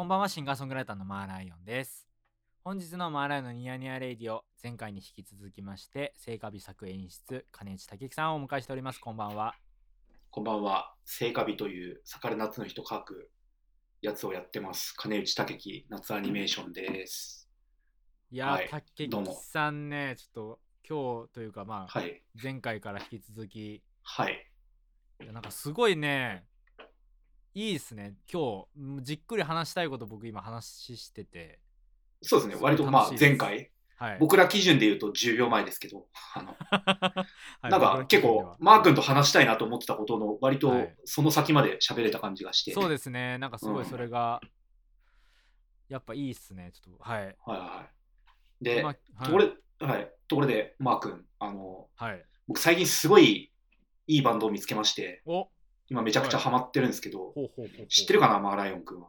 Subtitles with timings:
[0.00, 2.08] こんばんは、シンガーソングライターのマーライオンです。
[2.64, 8.98] 本日のマーライオンのニヤニヤレイディオ、前回に引き続きまして、聖火日作演出、金内武樹さんをお迎えしております。
[8.98, 9.54] こんばんは。
[10.30, 10.94] こんばんは。
[11.04, 13.30] 聖火日という盛る夏の日と書く
[14.00, 14.94] やつをやってます。
[14.96, 17.46] 金内武樹夏アニメーションです。
[18.30, 22.22] いやー、はい武さんね、ちょっと今日というか、まあ、はい。
[22.42, 24.50] 前回から引き続き、いはい。
[25.26, 26.46] やなんかすごいね、
[27.54, 28.14] いいですね。
[28.32, 31.58] 今日、うんじっくり話したいこと僕今話してて、
[32.22, 32.56] そうですね。
[32.56, 34.16] す割とまあ前回、はい。
[34.20, 36.56] 僕ら基準で言うと10秒前ですけど、 あの、
[37.60, 42.72] はいなんか結構、マー君と話したいなと思ってたことの割とはいその先まで喋れた感じがして。
[42.72, 43.36] そうですね。
[43.38, 44.40] なんかすごいうんそれが、
[45.88, 46.70] やっぱいいっすね。
[46.72, 47.24] ちょっと、はい。
[47.24, 47.88] はいは
[48.60, 48.64] い。
[48.64, 50.12] で、まところで、はい。
[50.28, 52.24] ところで、マー君、あの、はい。
[52.46, 53.52] 僕最近すごい
[54.06, 55.50] いいバンドを見つけまして、お
[55.90, 57.34] 今めちゃくちゃハマってるんですけど、
[57.88, 59.08] 知ってるかな、マーライオン君は。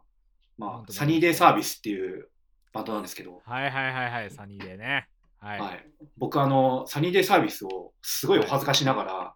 [0.58, 2.28] まあ、サニーデイサービスっていう
[2.72, 5.08] バンドなんですけど、はいはいはいはい、サニーでね。
[5.38, 5.60] はい。
[5.60, 5.86] はい、
[6.18, 9.34] 僕あの、サニーデイサービスをすごいお恥ずかしながら、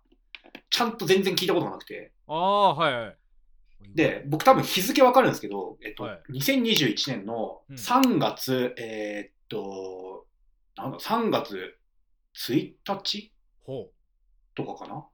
[0.71, 3.17] ちゃんと全然聞いたことがなくて、ああ、はいはい。
[3.95, 6.33] で、僕多分日付わかるんですけど、えっと、はい。
[6.33, 7.77] 2021年のうん。
[7.77, 10.27] 3月、えーっと、
[10.77, 11.79] なんだ、3月
[12.35, 13.33] 1日
[13.65, 13.91] ほ
[14.55, 15.07] とかかな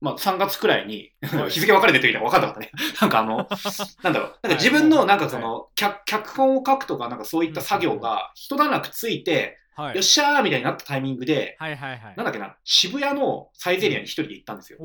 [0.00, 2.70] まあ、3月くらいに、はい日付分かれてる時は分かんなかったね。
[3.00, 3.48] なんかあの、
[4.02, 9.82] なんだろう、なんか自分のなんかその、脚脚本を書くとか、なんかそういった作業が一段落ついて、う。
[9.82, 10.02] はいよっ。
[10.02, 12.16] しゃーみたいになったタイミングで、はいはいはい。
[12.16, 14.78] なんだっけな、渋谷のサイゼリアに一人で行ったんですよ。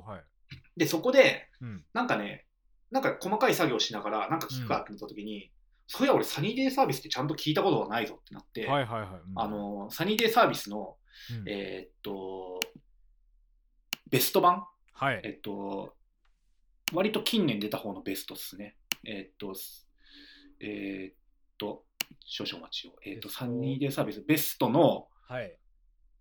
[0.00, 0.24] はい。
[0.76, 1.84] で、そこで、うん。
[1.92, 2.46] なんかね、
[2.90, 5.50] なんか細かい作業しながら、なんか聞くかってなった時に、
[5.86, 8.66] そういや、俺サニーデイサービスってちゃんと聞いたことがないぞってなって、
[9.34, 10.96] あ、の、サニーデイサービスの、
[11.40, 12.60] うんえーっと、
[14.12, 14.66] ベスト版？
[14.92, 15.20] はい。
[15.24, 15.96] えっと、
[16.92, 18.76] 割と近年出た方のベストですね。
[19.04, 19.88] えっと、す
[20.60, 21.14] えーっ
[21.56, 21.84] と、
[22.20, 22.92] 少々お待ちを。
[23.06, 25.56] えーっと、サニーデイサービス、ベストの、はい。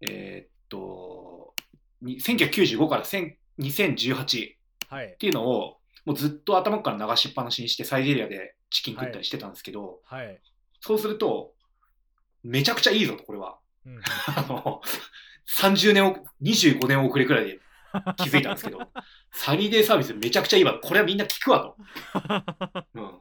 [0.10, 1.54] えーっと、
[2.02, 4.58] に1995から1000 2018っ
[4.90, 5.16] はい。
[5.20, 10.42] ていうのを、もうずっと頭から流しっぱなしにして、サイゼリアでチキン食ったりしてたんですけど、はい。
[10.80, 11.54] そうすると、
[12.42, 13.60] めちゃくちゃいいぞと、これは。
[13.86, 14.00] うん。
[14.34, 14.82] あの、
[15.60, 17.60] 30年お、25年遅れくらいで
[18.18, 18.80] 気づいたんですけど、
[19.32, 20.80] サニーデイサービスめちゃくちゃいいわ。
[20.80, 21.76] これはみんな聞くわと。
[22.96, 23.20] うん。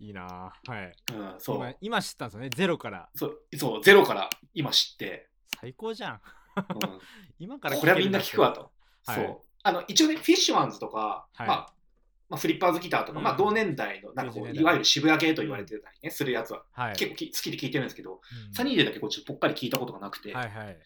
[0.00, 0.92] いいなぁはい。
[1.12, 1.74] うん、そう今。
[1.80, 2.50] 今知ったんですよね。
[2.50, 3.08] ゼロから。
[3.14, 5.28] そう、そう、ゼロから今知って、
[5.60, 6.20] 最高じゃん。
[6.56, 7.00] うん、
[7.38, 8.70] 今からこれはみんな聞くわと。
[9.06, 9.40] はいそう。
[9.62, 11.72] あの、一応ね、フィッシュマンズとか、はいまあ、
[12.28, 16.96] まあ、フリッパーズギターとか、うんまあ、同年代の、なんかこ90年う、代いわゆる渋谷系と言われてたりね、するやつは、はい。
[16.96, 20.78] 結構き好きで聞いてるんですけど、うんサニーデイだけこっとぽっかり聞いたことがなくて、はいはい。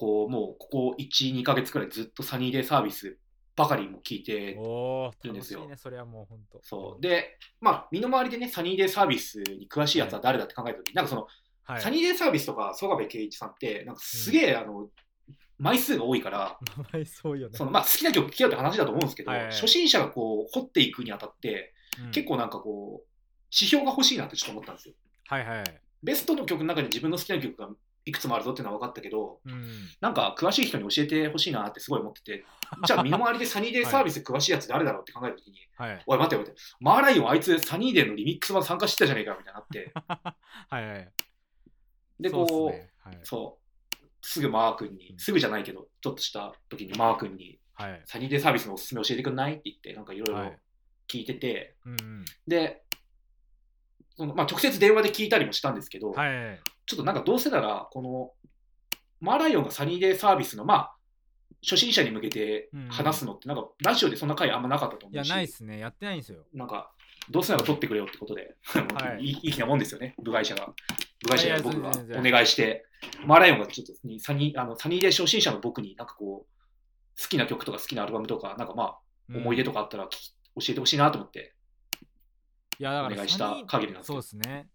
[0.00, 3.18] こう、もう、ここ1、2ヶ月くらいずっとサニーデイサービス
[3.54, 5.76] ばかりも聞いておおいいんですよね。
[5.76, 6.60] それはもう本当。
[6.62, 7.02] そう。
[7.02, 11.26] で、まあ、身の回りでね、サニーデイサービスに詳しいやつは誰だって考えたときに、なんかその、
[11.64, 11.82] はい。
[11.82, 14.88] サニーデイサービスとか、曽我部圭一さんって、なんかすげえ、あの、
[15.58, 16.58] 枚数が多いから、
[17.50, 17.58] ね。
[17.58, 23.10] その、まあ、好きな曲聴けよって話だと思うんですけど、はいはい初心者がこう、掘っていくにあたって、うん結構なんかこう、
[23.52, 24.94] 指標が欲しいなってちょっと思ったんですよ。
[25.26, 25.64] はいはい。
[26.02, 27.68] ベストの曲の中で自分の好きな曲が
[28.04, 29.64] いくつもあるぞっていうのは分かったけど、うん。
[30.00, 32.44] なんか詳しい人に教えてほしいなってすごい思ってて、
[32.86, 36.02] じゃあ身の回りでサニーデイサービス詳しいやつ誰だろうって考えたときに、はい。
[36.06, 39.92] おい待てよ待てよ、マーライオンあいつサニーデイのリミックス版参加してたじゃねえかみたいになって、
[40.68, 41.12] はいはい。
[42.20, 43.18] で、こう、ねはい。
[43.22, 43.58] そ
[43.92, 48.02] う、すぐマー君に、すぐじゃないけど、ちょっとした時にマー君に、はい。
[48.06, 49.54] サニーデイサービスのおすすめ教えてくんない？
[49.54, 50.58] って言って、なんかいろいろはい
[51.10, 52.24] 聞いてて、うんうん。
[52.46, 52.84] で、
[54.20, 56.60] そのまあ、直接電話で聞いたりもしたんですけど、はいはい。
[56.84, 58.32] ちょっとなんかどうせなら、この、
[59.18, 60.96] マーライオンがサニーデイサービスの、まあ、
[61.62, 65.78] 初心者に向けて話すのって、なんかラジオでそんな回あんまなかったと思うし、いや、ないっすね。
[65.78, 66.44] やってないんですよ。
[66.52, 66.92] なんか、
[67.30, 70.74] どうせなら撮ってくれよってことで、 はいい、いい気なもんですよね、部外者が。
[71.22, 71.80] 部外者いやいやが僕
[72.12, 72.84] がお願いして、
[73.24, 78.98] マーライオンがちょっとにサニーあのサニーデイ初心者の僕になんかこう、好きな曲とか好きなアルバムとか、なんかまあ、
[79.34, 79.80] 思い出とか。
[79.80, 81.42] かあったら聞き教えてほしいなと思って、い
[82.82, 84.68] や、だからお願いしたサニー限りなんですそうですね。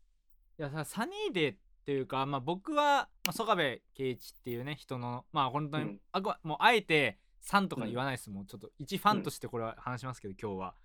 [0.58, 6.00] いや、さサニーデーっていうか、まあ僕は、まあ、曽我部圭一っていうね、人の、まあ本当に、うん。
[6.12, 8.30] あもうあえて3とか言わないです。
[8.30, 10.76] もうちょっと一ファンとしてこれは話しますけど、今日は。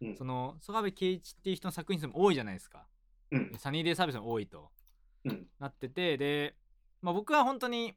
[0.00, 0.16] うん。
[0.16, 2.86] その、曽我部圭一っていう人の作品数も多いじゃないですか。
[3.30, 4.70] うん、サニーデーサービスも多いと。
[5.24, 6.54] うん、なってて、で、
[7.02, 7.94] まあ僕は本当に、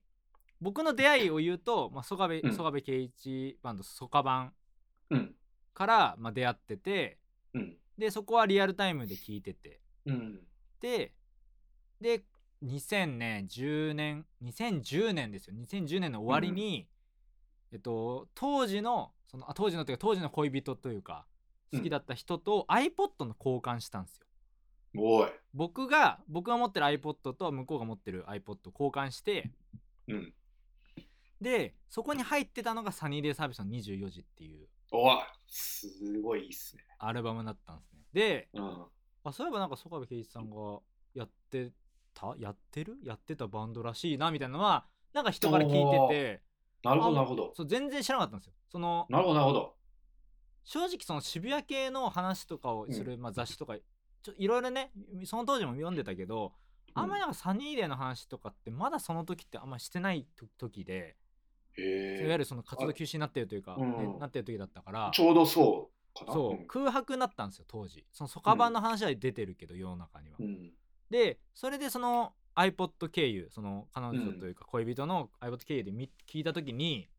[0.59, 2.53] 僕の出会いを言うと、まあ、曽我部うん。
[2.53, 4.53] 曽我部圭一バンド、ソカバン
[5.09, 5.35] うん、
[5.73, 7.17] から、まあ、出会ってて、
[7.53, 10.39] うん、で、そこはリアルタイムで聞いてて、うん、
[10.79, 11.13] で、
[11.99, 12.23] で、
[12.63, 15.55] 2010年、2010年ですよ。
[15.55, 16.87] 2010年の終わりに、
[17.71, 21.25] えっと、当時の、その、あ当時のというか、当時の恋人というか、
[21.73, 24.27] 好きだった人と iPod の交換したんですよ
[24.97, 25.29] おい。
[25.53, 29.51] 僕が僕が持ってる iPod と向こうが持ってる iPod 交換して
[30.07, 30.33] うん。
[31.39, 35.17] でそこに入ってたのがサニーデイサービスの24時っていうおい。
[35.47, 35.87] す
[36.21, 36.83] ごいいいっすね。
[36.99, 38.85] アルバムだったんですねでうん。
[39.23, 40.79] あそういえばなんか曽我部圭一さんが
[41.13, 41.71] やって
[42.13, 42.35] た？
[42.37, 42.97] やってる？
[43.03, 46.41] やってたバンドらしいなみたいなのはなんか人から聞いてて
[46.83, 47.53] なるほど、あなるほど。
[47.55, 49.75] そう全然知らなかったんですよそのなるほど、なるほど。
[50.63, 53.75] 正直その渋谷系の話とかをする、まあ、雑誌とか
[54.21, 54.91] ちょいろいろね
[55.25, 56.53] その当時も読んでたけど
[56.93, 61.15] あんまりなんかサニーデーの話とかってまだその時ってあんまりしてないと時で、
[61.77, 62.37] へいわゆえ。
[62.39, 64.19] るその活動休止になってるというか、ねうん。
[64.19, 65.11] なってる時だったから。
[65.13, 66.01] ちょうどそう。
[66.27, 68.05] そう、空白になったんですよ当時。
[68.11, 70.71] そのソカバンの話は出てるけど、世の中には、うん。
[71.09, 77.09] でそれでその iPod 経由その彼女というか恋人の iPod 経由で見聞いた時に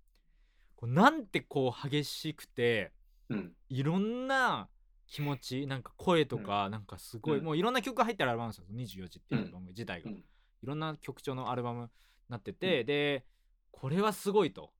[0.76, 2.93] こうなんてこう激しくて
[3.28, 3.52] うん。
[3.69, 4.69] いろんな
[5.06, 7.44] 気持ちなんか声とか、なんかすごい、うん。
[7.44, 10.25] もういろんな曲が入ってるアルバムですよ24時っていうアルバム自体が、うん
[10.62, 11.88] いろんな曲調のアルバムに
[12.28, 13.25] なってて、で
[13.73, 14.71] これはすごいと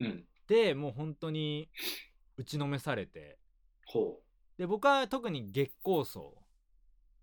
[0.00, 0.24] うん。
[0.48, 1.70] でもう本当に
[2.36, 3.38] 打ちのめされて
[3.86, 4.58] ほう。
[4.58, 6.34] で僕は特に月光荘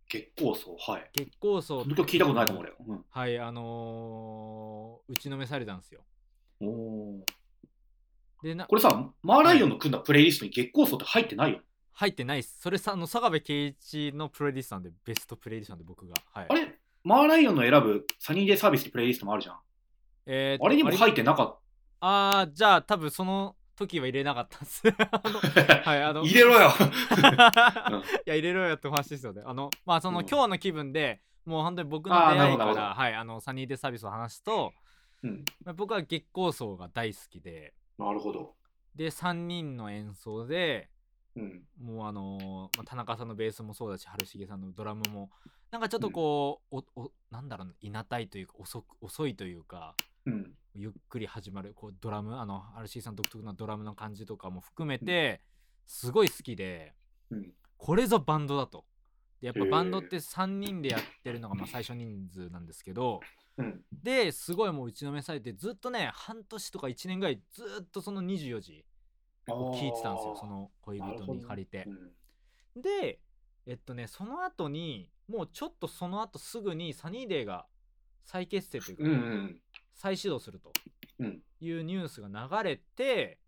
[0.10, 1.10] 月光荘、はい。
[1.14, 2.72] 月光荘本当聞いたことないかも、俺。
[2.88, 3.06] うん。
[3.10, 6.02] はいあのー打ちのめされたんですよ
[6.62, 7.20] おー
[8.44, 11.60] でなこれさ、マーライオンの組んだプレイリストに月光荘って入ってないよ。
[11.94, 16.80] 入ってないっすそれさあの佐賀部圭一のプレイリストなんでベストプレイリストなんで僕がはいあれ？
[17.04, 19.56] マーライオンの選ぶサニーデイサービスってプレイリストもあるじゃん。
[20.28, 21.60] えーとあれにも入ってなかっ
[22.00, 24.84] あーじゃあ多分その時は入れなかったんです。
[25.88, 26.70] はいあの入れろよ。
[28.26, 34.74] いや入れろよって話ですよねあのまあその、うん今日の気分でもう本当に僕の出会いからはいあのサニーデイサービスを話すと、
[35.24, 35.46] うん。
[35.64, 38.56] まあ僕は月光荘が大好きでなるほど。
[38.96, 40.90] で3人の演奏で
[41.36, 41.64] うん。
[41.80, 45.30] もうあのーまあ、田中さんのベースもそうだし春重さんのドラムも
[45.70, 49.96] なんかちょっとこう、おおなんだろうないなたいというか遅く遅いというか
[50.28, 50.54] うん。
[50.76, 55.42] ゆっくり始まるこうドラムあの RC さん独特なドラムの感じとかも含めて
[55.88, 56.94] すごい好きで
[57.32, 57.54] うん。
[57.78, 58.86] これぞバンドだと
[59.42, 63.22] でやっぱバンドって3人でやってるのがまあ最初人数なんですけど
[63.58, 63.82] うん。
[63.92, 68.86] ですごいもう打ちのめされてずっとね半年とか1年ぐらいずっとその24時
[69.48, 71.86] を聞いてたんですよその恋人に借りて
[72.76, 72.80] う。
[72.80, 72.82] ん。
[72.82, 73.20] で
[73.66, 77.66] えっとねその後にもうちょっとその後すぐにサニーデーが
[78.24, 79.62] 再結成というか、うんうん。
[79.98, 80.72] 再始動すると
[81.20, 83.40] うんいうニュースが流れて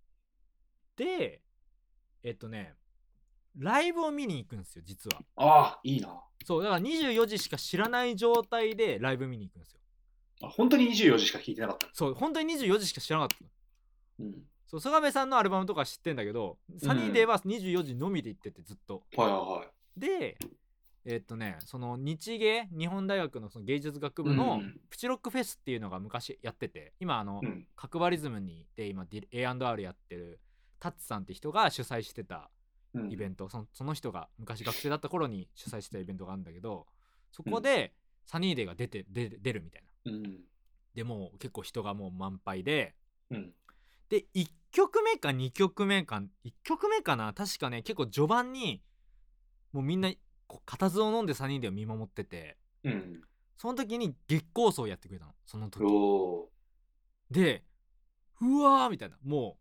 [0.96, 1.42] で
[2.24, 2.74] えっとね
[3.58, 6.22] ライブを見に行くんですよ実はああ、いいな。
[6.46, 9.80] そうだから24時しか知らない状態でライブ見に行くんですよ
[10.44, 11.88] あ本当に24時しか聞いてなかった。
[11.94, 14.36] そう本当に24時しか知らなかったうん。
[14.68, 20.00] そう曽我部さんのアルバムとか知ってんだけど、サニーデーは24時のみで行っててずっとはいはいはい。
[20.00, 20.38] で
[21.06, 27.68] えっとねその日芸日本大学のその芸術学部うのんプチロックフェスっていうのが昔やってて今あの、うん。
[27.76, 30.40] 角張リズムにで今 A&R やってる
[30.80, 32.50] タッツさんって人が主催してた
[32.94, 36.88] うんイベント、そのその人が昔学生だった頃に主催してたイベントがあるんだけど
[37.32, 37.94] そこで
[38.26, 40.40] サニーデーが出て出出るみたいなうん。
[40.96, 42.96] でもう結構人がもう満杯で
[43.30, 43.54] うん。
[44.10, 48.82] で1曲目か2曲目か1曲目かな確かね結構序盤に
[49.72, 50.12] もうみんな
[50.50, 52.58] こう固唾を飲んでサニーデーを見守ってて。
[52.84, 53.22] うん。
[53.56, 55.32] その時に月光荘をやってくれたの。
[55.46, 55.84] その時。
[57.32, 57.64] で
[58.42, 59.18] うわーみたいな。
[59.24, 59.58] も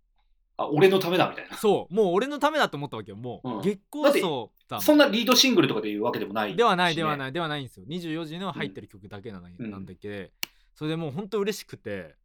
[0.57, 1.57] あ、俺のためだみたいうな。
[1.57, 1.95] そう。
[1.95, 3.17] もう俺のためだと思ったわけよ。
[3.17, 3.61] もう、うん。
[3.61, 7.87] 月光荘だそんなリードシングルとかでいうわけでもないしね、ではないではないではないんですよ。
[7.87, 9.71] 24時の入ってる曲だけなの、うん。
[9.71, 10.33] なんだっけ。
[10.75, 12.17] それでもう本当嬉しくて。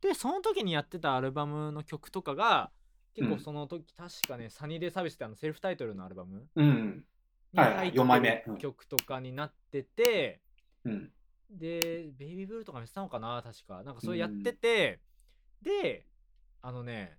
[0.00, 2.70] でその時にやってたアルバムの曲とかが
[3.14, 7.04] 結構その時、確かね「サニーデイサービス」ってあのセルフタイトルのアルバムうん。
[7.52, 8.44] に入って四枚目。
[8.46, 8.54] うん。
[8.54, 10.40] る曲とかになってて、
[10.84, 11.10] うん。
[11.50, 13.82] でベイビーブルーとか見せたのかな確か。
[13.82, 15.00] なんかそれやってて、
[15.62, 16.06] で
[16.62, 17.16] あのね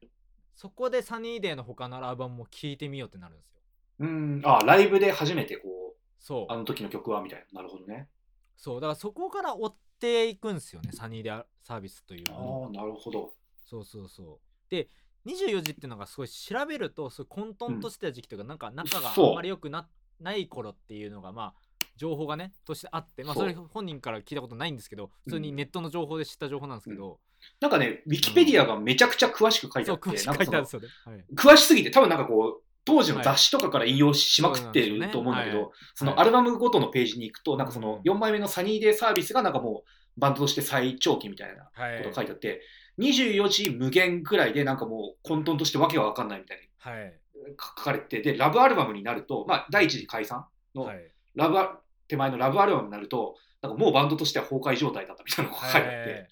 [0.57, 3.62] そこでサニーデーの他のアルバムも聴いてみようってなるんですよ。
[4.00, 4.41] うん。
[4.43, 6.51] あ、ライブで初めてこう、そう。
[6.51, 7.62] あの時の曲はみたいな。
[7.62, 8.10] なるほどね。
[8.55, 8.81] そう。
[8.81, 13.34] だからそこから追っていくんですよねサニーデーサービスというああ、なるほど。
[13.65, 14.38] そうそうそう。
[14.69, 14.89] で
[15.27, 19.88] 24時っていうのがすごい調べるとすごい混沌とした時期というか、なんか仲があんまり良くな
[20.19, 27.19] ない頃っていうのがまあ情報がねとしてあってまあそそうれ本人から聞いたことないんですけど普通にネットの情報で知った情報なんですけど、
[27.59, 35.59] なんかね、ウィキペディアがめちゃくちゃ詳しく書いてそうあって、詳しく書いてあるんなんかですよね、はい、詳しすぎて、多分なんかこう、当時の雑誌とかから引用しまくってると思うんだけはい。
[35.59, 38.12] ど、そのアルバムごとのページに行くと、なんかそのうん。
[38.12, 42.62] 4枚目のサニーデーサービスがなんかもうバンドとして最長期みたいなはいことが書いてあって、
[43.00, 47.13] 24時無限くらいでなんかもう混沌としてわけがわかんないみたいはい
[47.51, 50.98] 書かれて、で、ラブアルバムになると、まあ、第一次解散の、はい
[51.36, 51.77] ラブア
[52.08, 56.30] 手前のラブアルバムになると、なんかもうバンドとしては崩壊状態だったみたいなのが書かれてあって、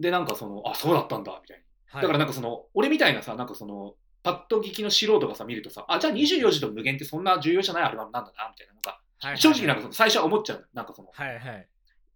[0.00, 1.62] で、なんかその、あ、そうだったんだ、みたいな。
[1.62, 8.74] はいだからなんかその、俺みたいなさ、なんかその、パッと聞きの素人がさ、見るとさ、あ、じゃあ24時と無限ってそんな重要じゃないアルバムなんだな、みたいな。
[8.74, 10.68] なんか、はい正直なんかその最初は思っちゃう。
[10.74, 11.68] なんかその、はいはい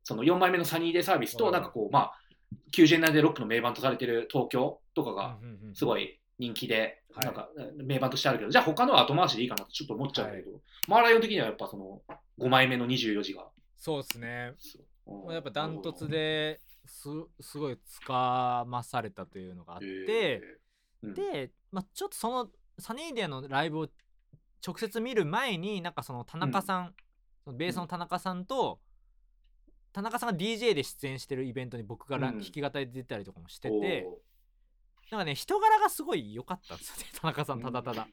[0.02, 2.12] その4枚目のサニーデイサービスと、うんなんかこう、まあ、
[2.72, 5.36] 90年代でロックの名盤とされてる東京とかが
[5.74, 7.24] すごい人気で、はい。
[7.24, 12.02] なんか名盤としてあるけど、じゃあ他のは後回しでいいかなってちょっと思っちゃうんだけど、マーライオン的にはやっぱその
[12.38, 13.46] 5枚目の24時が。
[13.76, 14.52] そうですね。
[15.30, 16.08] やっぱダントツ。
[16.08, 17.08] です
[17.40, 21.08] すごいつかまされたというのがあって、えー。
[21.08, 21.14] うん。
[21.14, 23.88] で、まあ、ちょっとそのサニーデーのライブを
[24.66, 26.94] 直接見る前になんかその田中さん、
[27.44, 28.80] そのベースの田中さんと、
[29.92, 34.06] 田中さんが DJ で出演してるイベントに僕が弾き語りで出たりとかもしてて
[35.10, 38.08] なんかね人柄がすごい良かったんですよね 田中さんただただ。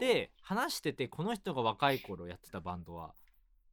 [0.00, 3.14] で話しててこの人が若い頃やってたバンドは、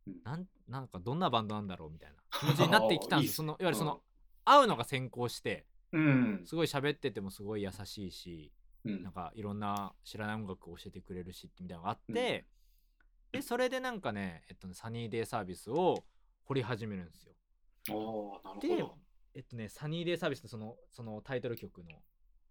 [0.08, 4.02] うんなんなんかどんなバンドなんだろうみたいな気持ちになってきたんですそのいわゆるその、うん
[4.44, 6.42] 会うのが先行してうん。
[6.46, 8.52] すごい喋っててもすごい優しいし
[8.84, 12.48] うんなんかいろんな知らない音楽を教えてくれるしみたいなのがあって、
[13.32, 16.04] でそれでなんかね、えっとね、サニーデイサービスを
[16.46, 17.34] 掘り始めるんですよ。
[18.60, 18.98] でど。
[19.34, 22.02] えっとね、サニーデイサービスのそのそのタイトル曲の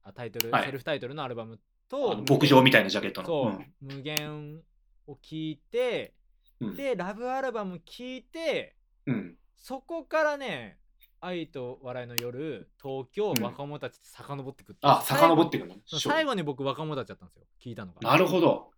[0.03, 0.67] あタイトル、はい。
[0.67, 3.27] セルフタイトルのアルバムあとの牧場みたいなジャケットの。
[3.27, 3.73] そう、ん。
[3.81, 4.61] 無限
[5.07, 6.15] を聞いて
[6.61, 6.77] うん。
[6.77, 8.77] でラブアルバム聞いて
[9.07, 9.37] うん。
[9.57, 10.79] そこからね
[11.21, 13.43] 愛と笑いの夜東京うん。
[13.43, 15.75] 若者たちって遡ってくって、あ、遡っていくの？
[15.87, 18.11] 最後最後に僕若者たちだったんですよ聞いたのが。
[18.11, 18.71] なるほど。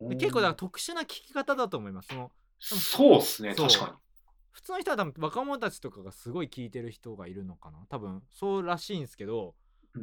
[0.00, 2.08] で結構だから特殊な聞き方だと思います。
[2.08, 3.68] そのそうっすね、そう。
[3.68, 3.98] 確か
[4.50, 7.78] 普通の人は多分若者たちとかがすごい聞いてる人がいるのかな？
[7.88, 9.54] 多分そうらしいんですけど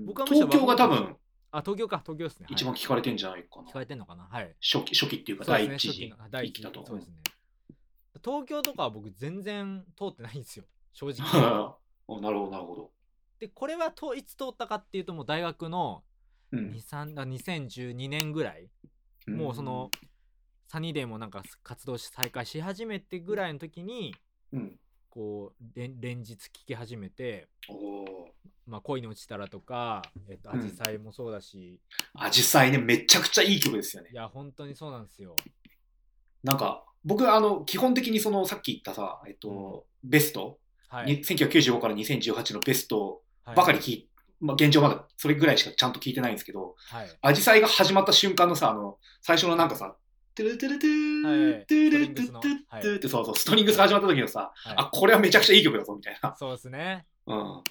[0.05, 1.15] 僕はむしろ東京が多分。
[1.51, 2.01] あ東京か。
[2.03, 2.53] 東京ですね、はい。
[2.53, 3.69] 一番聞かれてんじゃないかな。
[3.69, 3.73] 聞。
[3.73, 4.23] かれてんのかな？
[4.23, 4.55] はい。
[4.62, 6.85] 初期初期っていうか、第一次第一期だと。
[6.85, 7.15] そうですね。
[8.23, 10.65] 東京とかは僕全然通ってないんですよ。
[10.93, 11.25] 正直。
[12.07, 12.91] あなるほど、なるほど。
[13.39, 16.03] でこれはといつ通ったかっていうともう大学の
[16.51, 16.71] うん。
[16.71, 18.69] 23だ2012年ぐらい。
[19.27, 19.89] もうその、
[20.67, 24.15] サニーデーもなんか活動し再開し始めてぐらいの時に
[24.51, 24.79] うん。
[25.13, 28.08] こう連連日聴き始めておー
[28.65, 30.60] 「まあ、恋に落ちたら」とか「えっと、うん。
[30.60, 31.79] アジサイ」もそうだし、
[32.15, 34.10] あ、実際ね、めちゃくちゃいい曲ですよね。
[34.12, 34.15] い。
[34.15, 35.36] や本当にそうなんですよ。
[36.41, 47.17] なんか、僕、あの、基本的にその、さっき言ったさ、えっと、ベスト、はい、に1995から2018のベストはい、ばかり聞い、まあ、現状まだそれぐらいしかちゃんと聞いてないんですけど、はい。
[47.22, 49.96] アジサイが始まった瞬間のさ、あの、最初のなんかさ、
[50.35, 56.35] トゥルトゥルトゥはいー、トゥルトゥストゥトゥって、そうそう、ストリングスが始まった時のさ、はいあ、これはめちゃくちゃいい曲だぞ、みたいな。
[56.35, 57.63] そうですねうん。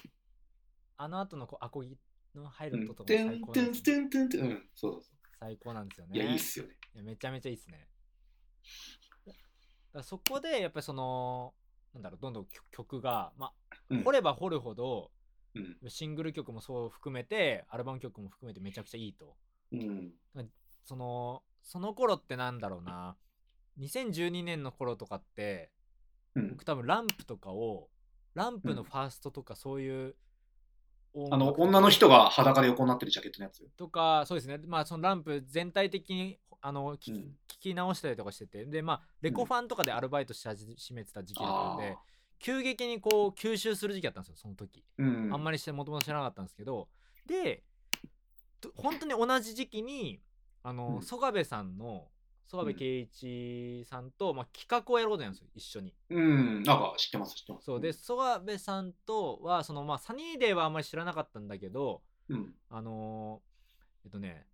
[0.97, 1.97] あの後のアコギ
[2.35, 6.13] の入うんる音とかも最トゥントゥ高なんですよントゥントゥントゥンうん、そうそうそ最高なんですよう。
[6.13, 6.71] ねいや、いいっすよね。
[6.95, 7.87] いやめちゃめちゃいいっすね
[10.01, 11.53] そこでやっぱりその
[11.93, 15.11] なんだろうどんどん曲曲がまあうん掘れば掘るほど
[15.53, 15.77] うん。
[15.89, 19.35] シングル曲もそう含めてアルバム曲も含めてめちゃくちゃいいと
[19.73, 20.13] うん。
[20.85, 23.15] そのその頃ってなんだろうな。
[23.79, 25.71] 2012年の頃とかって
[26.35, 26.49] うん。
[26.51, 27.89] 僕多分ランプとかを
[28.35, 30.15] ランプのファーストとかそういう
[31.13, 33.63] 音あの、女の人が裸で横になってるジャケットのやつ。
[33.77, 34.59] とかそうですね。
[34.65, 41.97] まあそのランプ全体的にあの聞聞き直したりとかしててでまあレコファンとかでアルバイトし始めてた時期だったんで、
[42.39, 45.29] 急激にこう吸収する時期だったんですよその時、うん。
[45.31, 46.87] あんまりしてもともと知らなかったんですけど。
[47.27, 47.63] で
[48.59, 50.19] と本当に同じ時期に
[50.63, 52.07] あの、うん曽我部さんの
[52.45, 56.63] 曽我部圭一さんと、まあ、企画をやることになるんですよ一緒にうん。
[56.63, 57.65] なんか知ってます、知ってます。
[57.65, 62.53] そうで曽我部さんとはそのまあサニーデーはあんまり知らなかったんだけどうん。
[62.69, 64.45] あのーえっとね、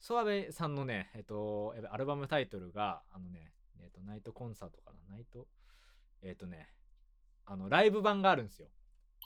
[0.00, 5.48] 曽我部さんのね、えっと、アルバムタイトルが、あのね、えっと、ナイトコンサートかな、ナイト、
[6.22, 6.68] えっとね、
[7.44, 8.68] あの、ライブ版があるんですよ。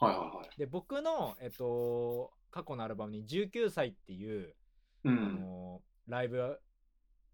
[0.01, 0.59] はいはいはい。
[0.59, 4.55] で、僕の、えっと、過去のアルバムに19歳っていう、
[5.05, 5.41] あうん。
[5.41, 6.61] のーライブ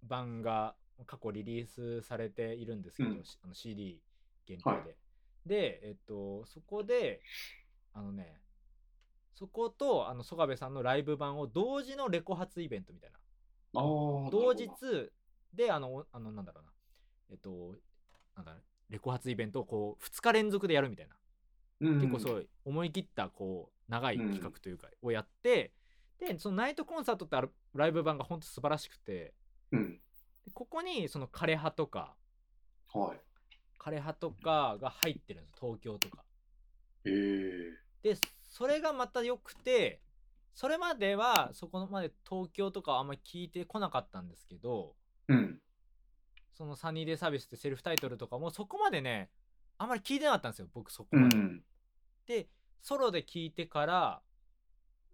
[0.03, 0.75] 版が
[1.07, 4.01] 過去リリースされているんですけど、うんあの CD
[4.47, 4.71] 限定で。
[4.71, 4.97] はい
[5.49, 7.23] で、えっと、そこで、
[7.95, 8.41] あのね、
[9.35, 13.19] そことあの曽我部さんのライブ版を同時のレコ発イベントみたいな。
[14.31, 14.69] 同日
[15.55, 16.71] で、あの、おあのなんだろうな、
[17.31, 17.77] えっと、
[18.37, 18.55] なんだ
[18.91, 21.15] レコ発イベントをこう2日連続でやるみたいな。
[21.81, 25.73] うん、結構そう思い切ったこう長い企画というかをやって、
[26.19, 29.35] でそのナイトコンサートってあるライブ版が本当素晴らしくて
[29.73, 30.01] うん。
[30.45, 32.15] でここにその枯葉とか
[32.93, 33.21] はい。
[33.79, 36.25] 枯葉とかが入ってるんです東京とか
[37.05, 38.17] ええで
[38.49, 40.01] それがまた良くて
[40.55, 44.95] それまではそこまで東京とかはあんまり聞いてこなかったんですけど
[45.29, 45.61] うん。
[46.53, 49.31] そのサニーデイサービスってセルフタイトルとかもそこまでね
[49.79, 51.63] あんまり聞いてなかったんですよ僕そこうまで、ん。
[52.27, 52.49] で
[52.83, 54.21] ソロで聞いてから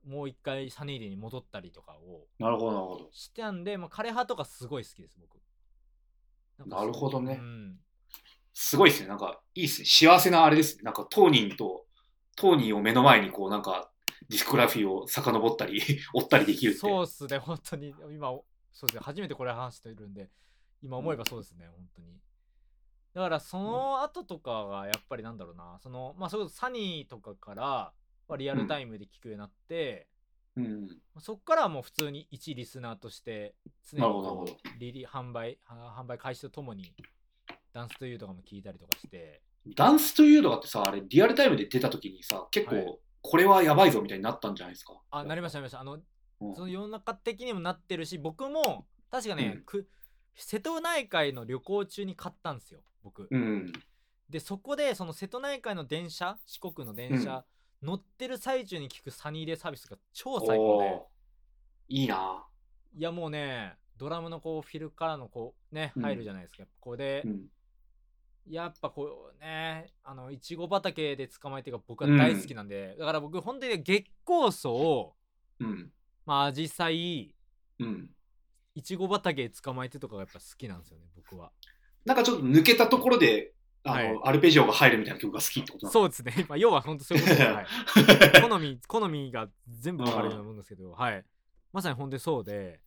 [0.06, 3.08] もう一回サニーデイに戻ったりとかをなるほど、なるほど。
[3.12, 5.38] してたんで、まあ、枯葉とかすごい好きです僕
[6.68, 7.78] なるほどねうん、
[8.52, 9.08] すごいですね。
[9.08, 9.86] なんか、いいですね。
[9.86, 10.82] 幸せなあれですね。
[10.84, 11.86] なんか、当人と、
[12.36, 13.90] 当人を目の前に、こう、なんか、
[14.28, 15.80] ディスコグラフィーを遡ったり、
[16.14, 16.78] 追ったりできるって。
[16.78, 18.28] そうっすね本当に今
[18.72, 20.30] そうですね初めてこれ話してるんで
[20.82, 22.18] 今思えばそうですね、本当に
[23.14, 27.92] だからその後とかがやっぱりなんだろうなそのまあそれこそサニーとかから、まあ、
[28.36, 30.08] リアルタイムで聞くようになって、
[30.56, 30.88] うん。
[31.18, 33.54] そっからはもう普通に一リスナーとして
[33.90, 36.94] 常にリリ販売は販売開始とともに
[37.72, 39.42] ダンスというとかも聞いたりとかして。
[39.74, 42.98] ダンスというのがってさ、あれ、リアルタイムで出た時にさ、結構、はい。
[43.22, 45.00] これはやばいぞみたいになったんじゃないですか？
[45.10, 45.80] あなりましたなりました。
[45.80, 45.98] あの
[46.40, 46.54] うん。
[46.54, 49.62] その世の中的にもなってるし僕も確かね、うん。
[49.62, 49.88] く
[50.34, 53.72] 瀬戸内海の旅行中に買ったんですよ僕、うん。
[54.28, 57.46] でそこでその瀬戸内海の電車四国の電車、
[57.84, 61.02] 乗ってる最中に聞くサニーデイサービスが超最高で
[61.88, 62.42] いいな
[62.96, 67.46] いやもうねドラムのこうフィルからのこうねうん入るじゃないですか、ここで、うん。
[68.48, 75.14] やっぱこうねあのいちご畑で捕まえてが僕は大好きなんで、だから僕本当に月光荘
[75.60, 75.90] うん。
[76.26, 77.34] まあアジサイ
[77.78, 78.10] うん。
[78.74, 81.52] いちご畑で捕まえてとかがやっぱ好きなんですよね僕は
[82.04, 83.53] なんかちょっと抜けたところで、
[83.84, 84.20] あの、はい。
[84.24, 87.66] アルペジオが入るみたいな曲が好きってことそうですね、 まあ、要は本当そういうことです、はい、
[88.48, 91.24] 好み好みが全部分かるようなもんですけどはい。
[91.72, 92.80] まさに本当にそうで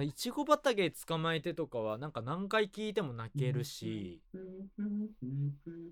[0.00, 4.22] いちご畑捕まえてとかはなんか何回聞いても泣けるし、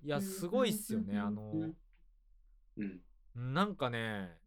[0.03, 1.75] いやすごいっすよねあの
[2.79, 3.01] うん。
[3.35, 4.39] なんかね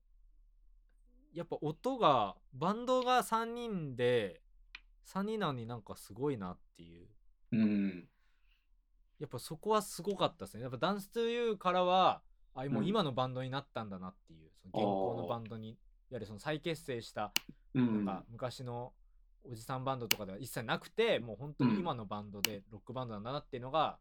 [1.34, 4.42] やっぱ音がバンドが3人で
[5.06, 7.08] 3人なのになんかすごいなっていう。
[7.52, 8.08] うん。
[9.24, 12.22] やっぱそこはすごかったですねやっぱダンス to you からは
[12.56, 15.78] あもううん今のバンドになったんだなっていう、その現行のバンドにいわ
[16.12, 17.32] ゆるその再結成した
[17.74, 18.04] うん。
[18.06, 18.92] なんか昔の
[19.50, 23.98] おじさんバンドとかでは一切なくてもう本当に今のバンドでロックバンドなんだなっていうのが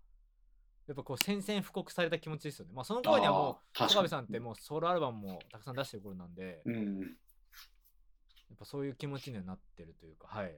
[0.89, 7.01] やっぱこう宣戦布告された気持ちですよねまあその頃にはもうあー確かに戸上さんってもうソロアルバムもたくさん出してる頃なんで、やうん。
[7.03, 10.55] っぱそういう気持ちにはなってるというかはい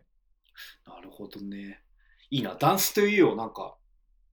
[0.86, 1.82] なるほどね。
[2.30, 2.54] いいな。
[2.54, 3.76] ダンスというようなんか、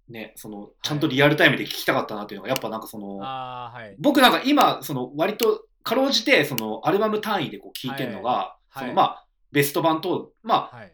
[0.10, 3.96] ね、その、ちゃんとリアルタイムで聞きたかったなっていうのが、やっぱなんかその、はい。
[4.00, 8.84] 僕なんか今、その、割と、かろうじて、その、アルバム単位でこう聞いてるのが、はい。
[8.84, 10.94] その、まあ、ベスト版と、まあ、はい。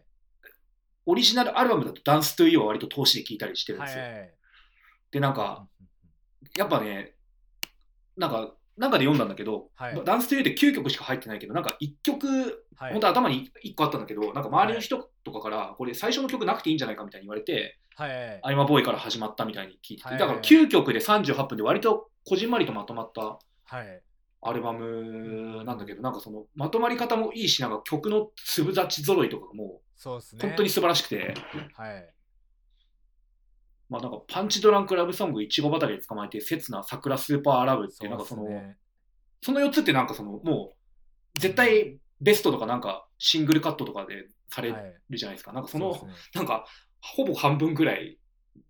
[1.06, 4.04] オリジナルアルバムだとダンスというよは割と通しで聞いたりしてるんですよ。
[5.10, 5.66] で、なんか、
[6.56, 7.14] やっぱね、
[8.16, 10.04] なんか、なんかで読んだんだけど、はい。
[10.04, 12.92] ダンスというで9曲しか入ってないけど、なんか1曲、はい。
[12.92, 24.02] 本当頭に1個あったんだけど、なんか周りの人とかから、これ最初の曲なくていいんじゃないかみたいに言われて、はいはいアイマボーイから始まったみたいに聞いてて、はいだから9曲で38分で割とこじんまりとまとまったはい。
[24.40, 30.40] アルバムなんだけど、なんかそのまとまり方もいいし、なんか曲の粒立ち揃いとかがもそうですね。
[30.44, 31.34] う本当に素晴らしくて、
[31.74, 32.14] はい。
[33.88, 38.76] まあなんかパンチドランクラブソング、いちご畑で捕まえて、刹那、桜スーパーラブっていう、なんかその、ね
[39.40, 40.72] その4つってなんかその、も
[41.36, 44.94] う絶対ベストとかなんかシングルカットとかでされはい。
[45.10, 45.52] るじゃないですか。
[45.52, 46.12] なんかその、うっすね。
[46.34, 46.66] なんか
[47.00, 48.18] ほぼ半分ぐらい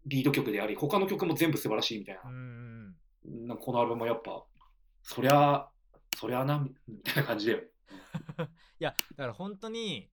[0.06, 2.30] リード曲であり、他の曲も全部素晴らしいみたいな。
[2.30, 2.94] ん
[3.46, 4.44] なんかこのアルバムはやっぱ、
[5.02, 5.68] そりゃ、
[6.16, 7.60] そりゃな、みたいな感じだよ。
[8.80, 10.10] いやだから本当に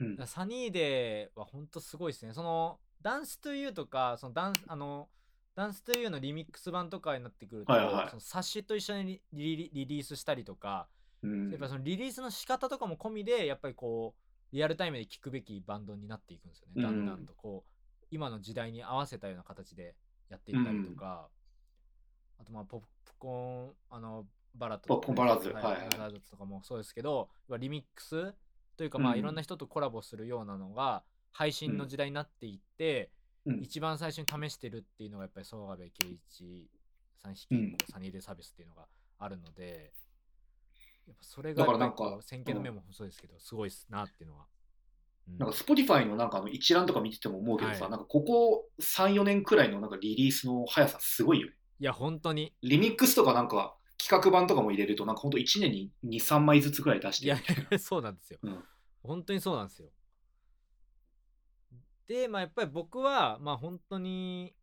[0.00, 0.26] うん。
[0.26, 2.32] サニーデーは本当すごいですね。
[2.32, 5.08] そのダンストゥユーとかそのダンスあの
[5.54, 8.08] ダンストゥユーのリミックス版とかになってくると、はいはい。
[8.08, 10.88] その冊子と一緒にリリリリースしたりとか、
[11.22, 11.50] うん。
[11.50, 14.23] やっぱそのリリースの仕方とかも込みでやっぱりこう
[14.54, 19.96] リアルタイムで聴くべきバンドになっていくんですよね、だんだんとこう今の時代に合わせたような形で
[20.30, 21.28] やっていったりとか、
[22.38, 25.48] あとまあポップコーンあのバラッドポップコーンバラーズ。
[25.50, 28.32] はいはバラとかもそうですけどリミックス
[28.76, 29.18] というかまあうん。
[29.18, 33.10] いろんな人とコラボするようなのが配信の時代になっていって、
[33.46, 33.60] うん。
[33.60, 36.70] 一番最初に試してるっていうのがやっぱり曽我部圭一
[37.24, 37.76] さん率いるうん。
[37.90, 38.86] サニーデイサービスっていうのが
[39.18, 39.92] あるので、
[41.06, 44.42] やっぱそれがだからなんか先見の目もそうですけど、すごいっすなっていうのは。
[44.42, 51.54] うんなんか Spotify のなんかあの一覧とか見てても思うけどさ、はいなんかここ3、4年くらいのなんかリリースの速さすごいよね。
[51.80, 52.54] いや、本当に。
[52.62, 58.38] リミックスとかなんか企画版とかも入れるとなんかほんと1年に2、3枚ずつくらい出してるいな。、そうなんですよ。
[58.42, 58.64] うん
[59.02, 59.88] 本当にそうなんですよ。
[62.06, 64.54] で、まあやっぱり僕は、まあ本当に、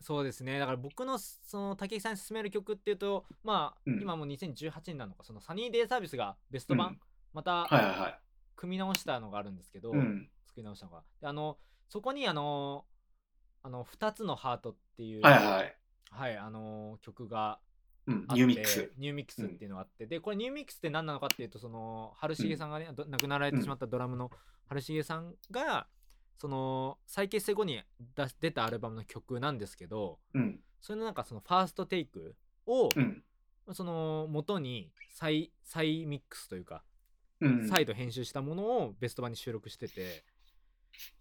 [0.00, 7.00] そうですねだから僕のその武井さんに勧める曲っていうとまあ、うん今もう2018年なのかそのサニーデイサービスがベスト版、うん
[7.36, 8.18] またはいはいはい。
[8.56, 10.26] 組み直したのがあるんですけど、うん。
[10.46, 11.58] 作り直したのがであの
[11.90, 12.86] そこにあの
[13.62, 15.76] あの2つのハートっていうはいはいはい。
[16.10, 17.58] はいあの曲が
[18.06, 18.26] うん。
[18.30, 18.90] ニューミックス。
[18.96, 24.30] ニューミックスっていうのがあって、でこれニューミックスって何なのかっていうとその晴茂さんがね、ど亡くなられてしまったドラムの
[24.68, 25.86] 晴茂さんが
[26.38, 27.82] その再結成後に
[28.14, 30.60] 出し出たアルバムの曲なんですけどうん。
[30.80, 33.22] それのなんかそのファーストテイクを、うん。
[33.72, 36.84] その元に再再ミックスというか、
[37.40, 37.68] うん。
[37.68, 40.24] 再度編集したものをベスト版に収録してて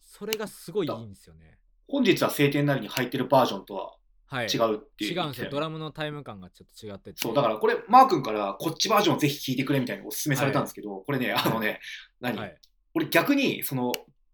[0.01, 3.95] それがすごいいいんですよね本日は晴天なりに入ってるバージョンとは
[4.27, 5.13] はい違うっていう。
[5.13, 11.79] 違うんですよドラムのタイム感がちょっと違っててそう、だからこれ、マー君からこっちバージョンをぜひ聴いてくれみたいにお勧めされたんですけど、これね、あのね、
[12.19, 12.57] 何、はい
[12.97, 13.91] 俺逆に、その、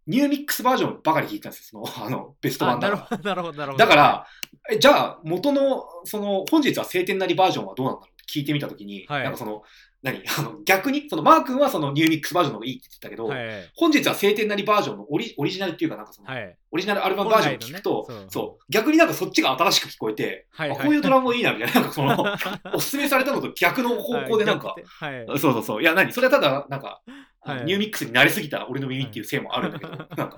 [0.07, 3.17] ニューミックスバージョンばかり聴いてたんですよ、その、あの、ベストあな版だから。
[3.17, 4.27] るほどなるほどなるほどだから、
[4.71, 9.63] えじゃあ、元の、その、本日は晴天なりバージョンはどうなんだろうって聞いてみたときに、はいなんかその、
[10.03, 10.23] 何？
[10.37, 13.71] あの、逆に、その、マー君はそのニューミックスバージョンの方がいいって言ってたけど、はい。
[13.75, 16.57] 本日は晴天なりバージョンのオリオリジナルっていうか、なんかその、はい。
[16.71, 18.15] オリジナルアルバムバージョンを聞くと、ね。
[18.15, 22.25] そうそう逆になんかそっちが新しく聞こえて、はいあこういうドラムもいいな、みたいな、なんかその、
[22.73, 25.81] おすすめされたのと逆の方向でなんか、はいそうそうそう。
[25.81, 26.11] いや、何？
[26.11, 27.01] それはただ、なんか、
[27.43, 27.65] はい。
[27.65, 30.37] ニューミックスに慣れすぎた俺の耳っていうせいもあるんだけど、なんか、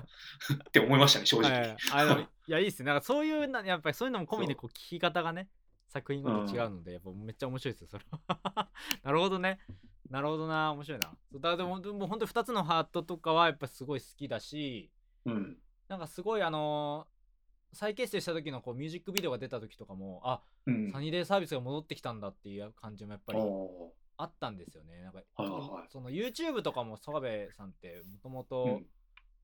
[0.68, 1.76] って思いましたね、正直。
[1.90, 2.28] はい。
[2.46, 2.86] いやいいっすね。
[2.86, 5.48] なんかそういうなやっぱりそういうのも込みでこう聞き方がね
[5.94, 8.68] 作品ごとに違うので、やっぱめっちゃ面白いですよそれは。
[9.04, 9.60] なるほどね。
[10.10, 10.72] なるほどな。
[10.72, 11.16] 面白いな。
[11.30, 14.90] そうだでもでも本当に2つのハートとかはやっぱすごい好きだし
[15.24, 15.56] うん。
[15.86, 17.14] なんかすごいあのー
[17.76, 20.92] 再結成した時のこうミュージックビデオが出た時とかもあうん。
[20.92, 25.02] サニーデイサービスが戻ってきたんだっていう感じもやっぱりおあったんですよね。
[25.02, 25.22] なんか、
[25.88, 28.80] その YouTube とかも曽我部さんってもともーと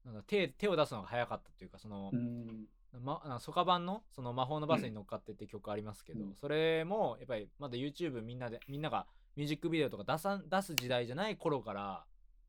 [0.04, 2.66] なんか手手を出すのが早かったというかその、うん。
[2.98, 6.34] ま、ソカ版のその魔法のバスに乗っかってって曲ありますけど、うん。
[6.34, 12.04] それもやっぱりまだ YouTube みんなでみんながミュージックビデオとか出さん出す時代じゃない頃から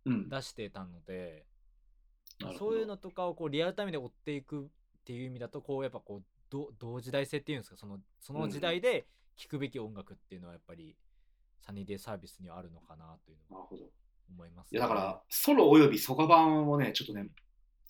[0.05, 0.29] うん。
[0.29, 1.45] 出してたので、
[2.39, 2.71] なるほど。
[2.71, 4.67] そういうのとかをこうリアルタイムで追っていくっ
[5.05, 9.05] ていう意味だとこうやっぱこうど同時代性っていうんですかそのその時代で
[9.37, 10.95] 聴くべき音楽っていうのはやっぱり
[11.61, 13.83] サニーデイサービスにはあるのかなというのはなるほど。
[13.83, 13.91] い
[14.31, 17.27] 思います、や、だから、ソロおよびソカ版をね、ちょっとね、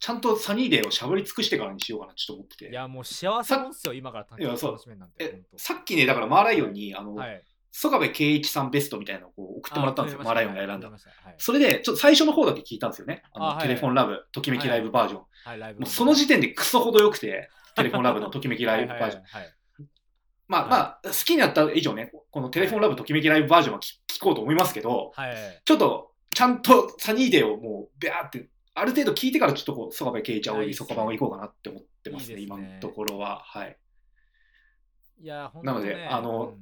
[0.02, 2.70] ちゃんとサニーデーをしゃぶり尽くしてからにしようかな、ちょっと思ってて。
[2.70, 4.78] いやもう幸せもんっすよ今から楽いやそう
[5.20, 7.42] えさっきね、だからマーライオンに、あの、はい
[7.74, 10.90] 曽我部圭一さんベストみたいなのをこう送ってもらったんですよ、あマーライオンが選んだ。
[10.90, 13.24] はいはいそれで、ちょっと最初の方だけ聞いたんですよね。
[13.32, 15.20] あのあはいテレフォンラブ、ときめきライブバージョン。
[15.80, 19.24] もうその時点でクソほど良くて、テレフォンラブの ときめきライブバージョン。
[20.50, 25.14] まあはいまあ、好きになった以上ね、このテレフォンラブときめきライブバージョンは聞聞こうと思いますけど、
[25.66, 30.88] ちょっと、ちゃんとサニーデーをもう、ビャーって、ある程度聞いてからちょっとこう、曽我部圭一青いいいっすね。
[30.88, 32.64] そこ版を行こうかなって思ってますね、いいですね。
[32.64, 33.42] 今のところは。
[33.44, 33.78] はい。
[35.22, 36.56] いや本なのでねあの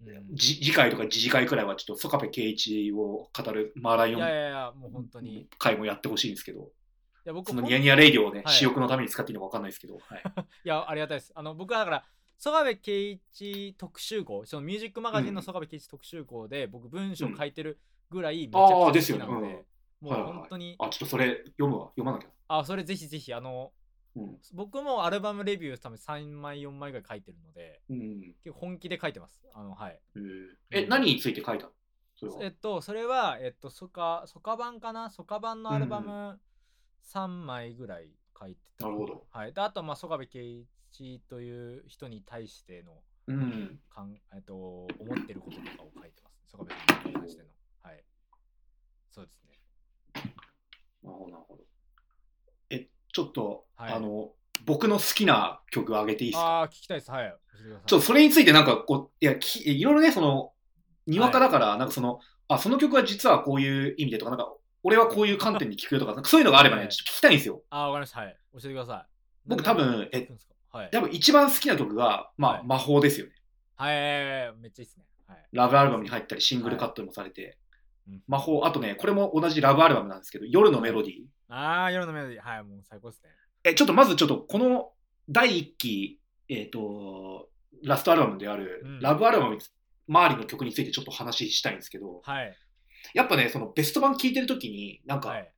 [0.00, 0.08] うん。
[0.08, 0.26] うん。
[0.32, 5.42] じ次回とか次次回くらいはちょっと曽我部圭一を語るマーライオンいやいやいやもう本当に。
[5.42, 6.70] い回もやってほしいんですけど、
[7.24, 8.54] や僕そのニヤニヤレイディオをね、はい。
[8.54, 10.22] 私欲のために使っていいのかわかんないですけど、はい。
[10.64, 11.32] いやありがたいです。
[11.34, 12.04] あの僕はだから
[12.38, 19.00] 曽我部圭一特集号そのミュージックマガジンの曽我部圭一特集号で僕文章書いてるぐらいめちゃくちゃ好で。
[19.02, 19.24] すよね。
[19.24, 19.64] きなので、
[20.00, 22.28] もうはいはい本当に、あ、ちょっとそれ読むわ、読まなきゃ。
[22.48, 23.72] あそれぜひぜひあの
[24.16, 24.38] うん。
[24.54, 28.20] 僕もアルバムレビュー多分3枚4枚ぐらい書いてるのでうん。
[28.42, 30.22] 結構本気で書いてますあのはいえー
[30.70, 31.70] え、何について書いたの？
[32.16, 32.38] それは。
[32.42, 35.10] えっと、それは、えっと、ソカ、ソカ版かな？
[35.10, 36.38] ソカ版のアルバム
[37.12, 38.86] 3枚ぐらい書いてた。
[38.86, 39.26] なるほど。
[39.30, 39.52] はい。
[39.52, 43.80] で、あと、まあ、曽我部圭一という人に対しての、うん。
[43.88, 46.50] かんえっと、思ってることとかを書いてます。
[46.50, 47.48] 曽我部さんに関しての。
[47.82, 48.04] はい。
[49.10, 49.49] そうですね。
[51.02, 51.62] なるほど、なるほど。
[52.70, 54.30] え、ちょっと、はいあの、
[54.66, 56.46] 僕の好きな曲あげていいですか？
[56.46, 57.10] ああ、聞きたいです。
[57.10, 57.34] はい。
[57.58, 60.52] ちょっとそれについてなんかこう、いや、きいろいろね、その、
[61.06, 67.62] にわかだから、なんかその、あ、その曲は実はこういう意味でとか、なんか、俺はこういう観点で聞くよとか、なんかそういうのがあればね、はいちょっと聞きたいんですよ。
[67.70, 68.20] ああ、わかりました。
[68.20, 68.36] はい。
[68.52, 69.10] 教えてください。
[69.46, 70.28] 僕な多分え
[70.70, 70.90] はい。
[70.90, 73.32] 多分一番好きな曲が、まあ、はい魔法ですよね。
[73.76, 73.94] はい。
[74.60, 75.04] めっちゃいいっすね。
[75.26, 75.46] はい。
[75.52, 77.52] ラブアルバムに入ったり、シングルカットもされて、うん
[78.26, 81.24] 魔法、あとね、これも同じラブアルバムなんですけど、夜のメロディー。
[81.48, 82.42] ああ、夜のメロディー。
[82.42, 82.64] はい。
[82.64, 83.30] もう最高ですね。
[83.64, 84.92] え、ちょっとまずちょっとこの
[85.28, 87.48] 第一期、えっ、と、
[87.82, 89.58] ラストアルバムである、うんラブアルバム
[90.08, 92.56] 周りの曲についてちょっと話したいんですけど、はい。
[93.14, 95.52] やっぱね、そのベスト版聴いてるときに、なんか、はい。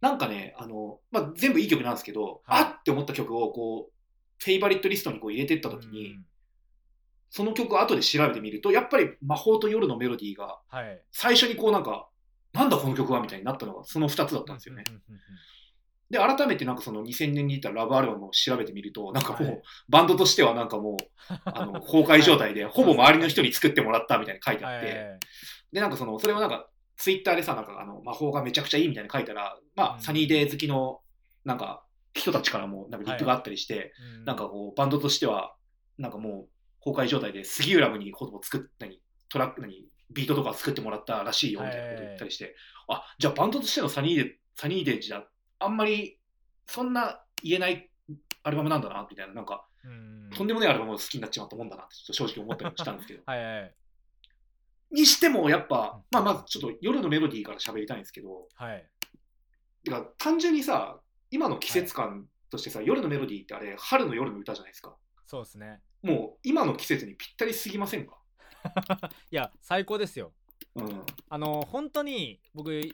[0.00, 3.92] なんかね、あの、まあ、全部いい曲なんですけど、はいあって思った曲をこう、
[4.38, 6.26] フェイバリットリストにこう入れてったときに、うん
[7.34, 11.00] その曲を後で調べてみると、やっぱり魔法と夜のメロディーが、はい。
[11.12, 12.06] 最初にこうなんか、
[12.52, 14.84] なんだこの曲はみたいになったのが、その2つだったんですよね。
[16.10, 19.62] で、改めてなんかその2000年に出たラブアルバムを調べてみると、なんかもう、はい。
[19.88, 25.18] バンドとしてはなんかもう、あの、崩壊状態で、 ほぼ周りの人に作ってもらったみたいに書いてあって、はい。
[25.72, 30.00] で、なんかその、それをなんか、ツイッターでさ、なんかあの、魔法がめちゃくちゃいいみたいに書いたら、まあ、うん。
[30.02, 31.00] サニーデー好きの、
[31.46, 34.24] なんか、人たちからも、なんかリップがあったりして、うん。
[34.26, 35.54] なんかこう、バンドとしては、
[35.96, 36.48] なんかもう、
[36.84, 42.56] 崩壊状態で、杉浦ムにほぼ作っ何、トラック、何、ビートとか作ってもらったらしいよ、みたいなこと言ったりして、
[42.88, 45.24] あ、じゃあバンドとしてのサニーデー、サニーデーじゃ、
[45.58, 46.18] あんまり、
[46.66, 47.90] そんな言えない
[48.42, 50.30] アルバムなんだな、みたいな、なんか、うん。
[50.34, 53.22] とんでもないアルバムを好きになっちまったもんだなって、ちょっと正直思ったりもしたんですけど。
[53.26, 53.74] はいはい。
[54.90, 58.86] にしても、やっぱ、まあ、まずちょっと夜のメロディーから喋りたいんですけど、はい。
[59.84, 64.96] てか単純にさ、今の季節感としてさ、夜のメロディーってあれ、春の夜の歌じゃないですか。
[65.26, 68.18] そうですねもう、今の季節にぴったりすぎませんか？
[69.30, 70.32] いや最高ですよ
[70.76, 71.02] うん。
[71.28, 72.92] あの本当に僕い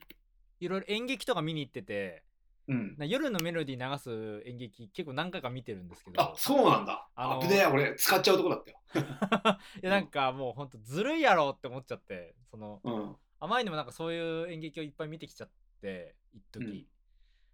[0.61, 2.23] ろいろ演劇とか見に行ってて
[2.67, 2.97] うん。
[2.99, 7.09] な夜のメロディー流す演劇結構何回か見てるんですけどあ、そうなんだ。
[7.15, 8.79] あの危ねえ、俺、使っちゃうとこだったよ。
[9.83, 13.17] いやなんかもうほんとずるいやろって思っちゃってそのうん。
[13.41, 16.65] あまりにもなんかそういう演劇をいっぱい見てきちゃって一時、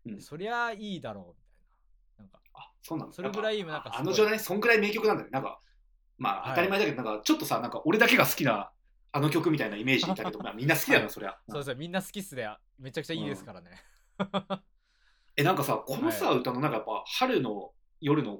[0.06, 1.43] うんうんそりゃいいだろうみ
[2.54, 3.14] あ、そうなんだ。
[3.14, 5.30] それぐらいなんかあの状態ね、そんぐらい名曲なんだよ。
[5.30, 5.60] なんか、
[6.18, 6.50] まあ、はい。
[6.50, 8.70] 当たり前だけど、なんか、ちょっとさ、なんか、俺だけが好きな、
[9.12, 11.36] あの曲みたいなイメージいたけど、 まあ、みんな好きだな、そりゃ。
[11.48, 12.48] そうですよみんな好きっすね。
[12.78, 13.70] めちゃくちゃいいですからね、
[15.36, 16.38] え、なんかさ、このさ、はい。
[16.38, 18.36] 歌の、なんかやっぱ、春の夜の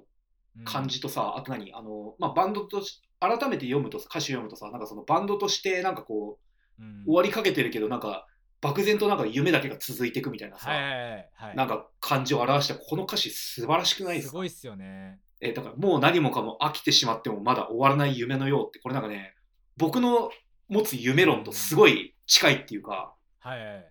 [0.56, 1.74] うん感じとさ、あと何？
[1.74, 6.38] あの、まあ、バンドとし、改めて読むと、歌詞読むとさ、なんかそのバンドとして、なんかこ
[6.78, 7.04] う、うん。
[7.04, 8.28] 終わりかけてるけど、なんか、
[8.64, 11.56] 漠然となんか夢だけが続いていくみたいなさ、はいはいはいはい。
[11.56, 14.30] なんか感じを表したこの歌詞素晴らしくないですか？
[14.30, 15.20] すごいっすよね。
[15.40, 19.34] えだからもう何もかも飽きてしまってもまだ終わらない夢のようって、これなんかね、
[19.76, 20.30] 僕の
[20.68, 23.74] 持つ夢論とすごい近いっていうか、はいはい。
[23.74, 23.90] はい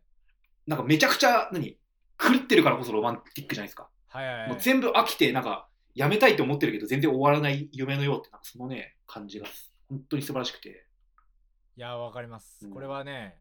[0.65, 1.77] なんかめちゃくちゃ、何？
[2.17, 3.89] 狂ってるからこそロマンティックじゃないですか。
[4.07, 4.47] はいはい。
[4.47, 9.47] もう全部飽きて、なんか、やめたいと思ってるけど、全然終わらない夢のようって、なんかそのね、感じが、
[9.89, 10.87] 本当に素晴らしくて。
[11.75, 12.71] いやわかります、うん。
[12.71, 13.35] これはね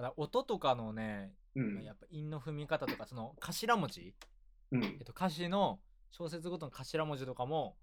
[0.00, 1.84] あだ音とかのね、うん。
[1.84, 1.92] や。
[1.92, 4.14] っぱ韻の踏み方とかその頭文字、
[4.72, 4.84] うん。
[4.84, 5.78] えっと、歌詞の
[6.10, 7.76] 小説ごとの頭文字とかも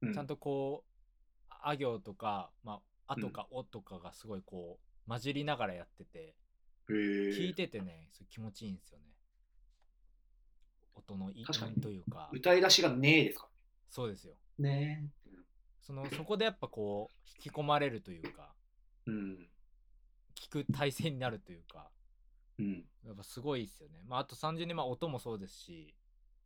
[0.00, 0.12] うん。
[0.12, 6.34] ちゃんとこう、あ行とか、まあ、あとかおとかがすごいこう混じりながらやってて、
[6.90, 9.04] へー聞いててねすごい気持ちいいんですよね。
[10.94, 11.44] 音の韻
[11.80, 12.28] というか。
[12.32, 13.48] 歌い出しがねえですか？
[13.90, 14.34] そうですよ。
[14.58, 15.04] ね
[15.80, 17.14] そのそこでやっぱこう
[17.46, 18.52] 引き込まれるというか。
[19.06, 19.48] うん。
[20.32, 21.90] 聞く体制になるというか
[22.58, 22.84] うん。
[23.04, 25.94] やっぱすごいですよねまああと単純にまあ音もそうですし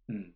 [0.09, 0.33] うん。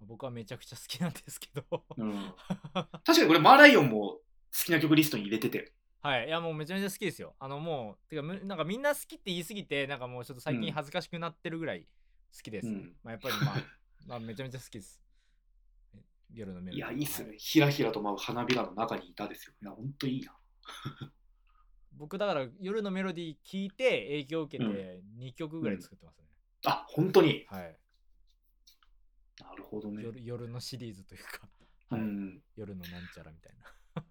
[0.00, 2.34] 僕はめちゃくちゃ好きなんですけどうん。
[2.74, 4.20] 確かにこれ、マーライオンも好
[4.64, 5.72] きな曲リストに入れてて。
[6.02, 11.82] はいいやもうめちゃめちゃ好きですよあのもうてかむなんかみんな好きって言い過ぎてなんかもうちょっと最近恥ずかしくなってるぐらい
[12.36, 13.54] 好きです、うんまあやっぱりまあ
[14.08, 15.00] まあめちゃめちゃ好きです
[15.94, 16.02] え
[16.34, 17.34] 夜のメロディーいや、いいっすはね。
[17.38, 19.52] ひらひらと舞う花びらの中にいたですよ。
[19.62, 20.34] いや、ほんといいな。
[21.96, 26.24] 僕だから夜のメロディー聞いて影響を受けて2曲ぐらい作ってますね、
[26.66, 27.46] あ、本当に？
[27.48, 27.76] はい。
[29.40, 30.02] なるほどね。
[30.02, 31.48] 夜夜のシリーズというか、
[31.90, 32.02] うはい。
[32.02, 32.40] ん。
[32.56, 34.04] 夜のなんちゃらみたいな。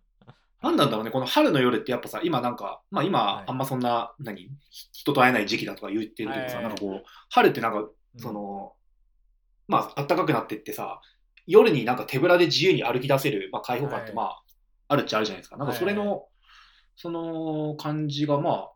[0.61, 3.45] なんなんだろうね、この春の夜ってやっぱさ、今なんか、まあ今、はい。
[3.47, 6.63] あんまそんな、何、ひ人と会えない時期だとか言ってるけどさ、はい。
[6.65, 7.83] なんかこう、春ってなんか、う
[8.17, 8.19] ん。
[8.19, 8.75] その、
[9.67, 11.01] まあ、暖かくなってってさ、
[11.47, 14.15] 夜になんか手ぶらで自由に歩き出せる、まあ、開放感って、はい。
[14.15, 14.43] まあ、
[14.89, 15.57] あるっちゃあるじゃないですか。
[15.57, 16.19] なんかそれの、はい。
[16.19, 16.25] は
[16.95, 18.71] その感じが、まあ、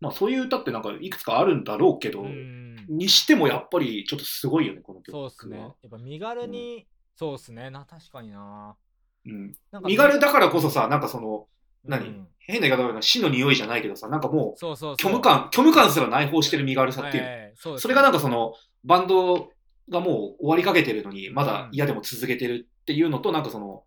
[0.00, 2.76] まあ、そういう歌ってなんかいくつかあるんだろうけど、うん。
[2.88, 5.16] にしてもやっぱりちょっとすごいよね、この曲。
[5.16, 5.30] は。
[5.30, 5.58] そうっすね。
[5.60, 7.70] やっぱ身軽に、そうっすね。
[7.70, 8.74] な確かにな。
[9.24, 9.52] うん。
[9.70, 11.46] なんか身軽だからこそさ、なんかその、
[11.84, 12.28] 何、うん。
[12.40, 17.22] 変な言い方だけど死の匂いじゃないけどさ、なんかもう、そうそう虚無感、虚無感すら内包してる身軽さっていう。
[17.22, 19.50] はいはいそうそれがなんかその、バンド
[19.88, 23.84] がもう終わりかけてるのに、まだ嫌でも続けてるっていうのと、なんかその、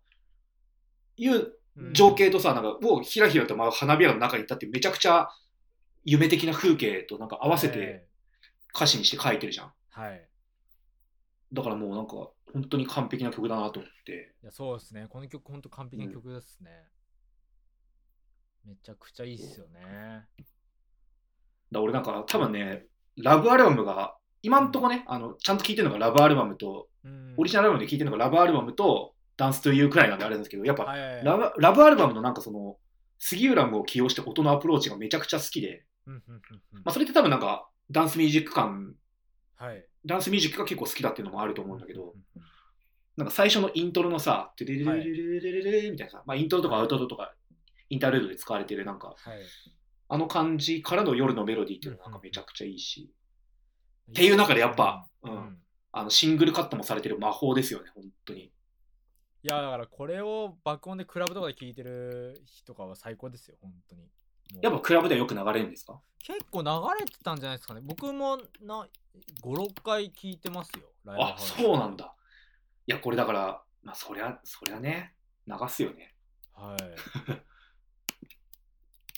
[1.18, 1.52] いううん
[1.92, 5.28] 情景とさ、なんかもうひらひらと舞う花びらの中にいたってめちゃくちゃ
[6.04, 8.06] 夢的な風景となんか合わせて
[8.74, 9.72] 歌詞にして書いてるじゃん。
[9.90, 10.28] はい、はい
[11.52, 12.14] だからもうなんか
[12.52, 14.34] 本当に完璧な曲だなと思って。
[14.42, 15.06] いやそうですね。
[15.08, 16.70] この曲ほんと完璧な曲ですね、
[18.64, 20.26] めちゃくちゃいいっすよね。
[21.70, 22.86] だ俺なんか多分ね、
[23.16, 27.34] ラブアルバムが、今んとこね、あの、ちゃんと聴いてるのがラブアルバムと、うん。
[27.36, 30.84] オリジナルアルバムで聴いてるのがラブアルバムと、ダンスというくらいなんであれなんですけど、やっぱ、
[31.22, 32.76] ラブラブアルバムのなんかその、
[33.18, 36.14] 杉浦を起用して音のアプローチがめちゃくちゃ好きで、ま
[36.86, 38.94] あそれって多分なんか、ダンスミュージック感、
[39.56, 42.14] はい、ダンスミュージックが結構好きだっていうのもあると思うんだけど、
[43.16, 47.34] なんか最初のイントロのさ、てれれれれれれれみたいなさ、まあイントロとかアウトロとか、
[47.88, 49.14] インタールードで使われてるなんか、
[50.08, 53.10] あの感じからの夜のメロディーっていうのがなんかめちゃくちゃいいし、
[54.10, 55.58] っていう中でやっぱ、うん、
[55.92, 58.52] あのシングルカットもされてる魔法ですよね、本当に。
[59.46, 64.02] いやだからこれを爆音でクラブとかで聴いてる人とかは最高ですよ本当に。
[64.60, 66.00] やっぱクラブではよく流れるんですか？
[66.18, 67.80] 結構流れてたんじゃないですかね。
[67.84, 68.86] 僕もな
[69.44, 72.12] 56回聞いてますよライブハあそうなんだ。
[72.88, 75.14] いや、これだから、まあ、そりゃ、そりゃね、
[75.46, 76.14] 流すよね。
[76.54, 76.82] はい。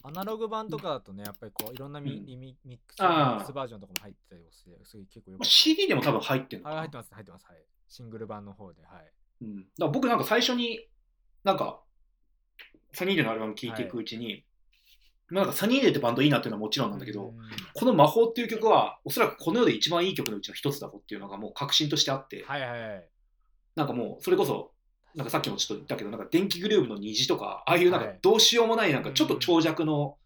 [0.04, 2.26] アナログ版とかだとねやっぱりこういろんなミ,、うん。
[2.26, 6.76] リミミックスあーミックスバージョンとかも入ってたりしてすごい結構よまあく CD でも多分入ってるのかな。
[6.76, 7.56] あ入ってます入ってますはい。
[7.88, 10.88] シングル版の方ではいうん、だから僕なんか最初に、
[11.44, 11.81] なんか、
[12.92, 14.44] サニーデーのアルバム聴いていくうちに、
[15.29, 17.35] まあなんかサニーデーってバンドいいなっていうのはもちろんなんだけど、うん。
[17.74, 23.09] この魔法っていう曲は、おそらくこの世で一番いい曲のうちの一つだろうっていうのがもう確信としてあって、はいはいはい。
[23.77, 24.72] なんかもうそれこそ、
[25.14, 30.16] なんかさっきもちょっと言ったけど、なんか電気グルーヴの虹とか、ああいうなんかはいどうしようもない、なんかちょっと長尺の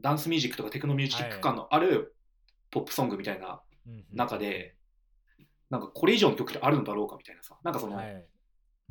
[0.00, 2.16] ダンスミュージックとかテクノミュージック感のある
[2.70, 3.60] ポップソングみたいな
[4.12, 4.74] 中で、
[5.70, 8.24] なんかこれ以上の曲ってあるんだろうかみたいなさ、なんかその、はい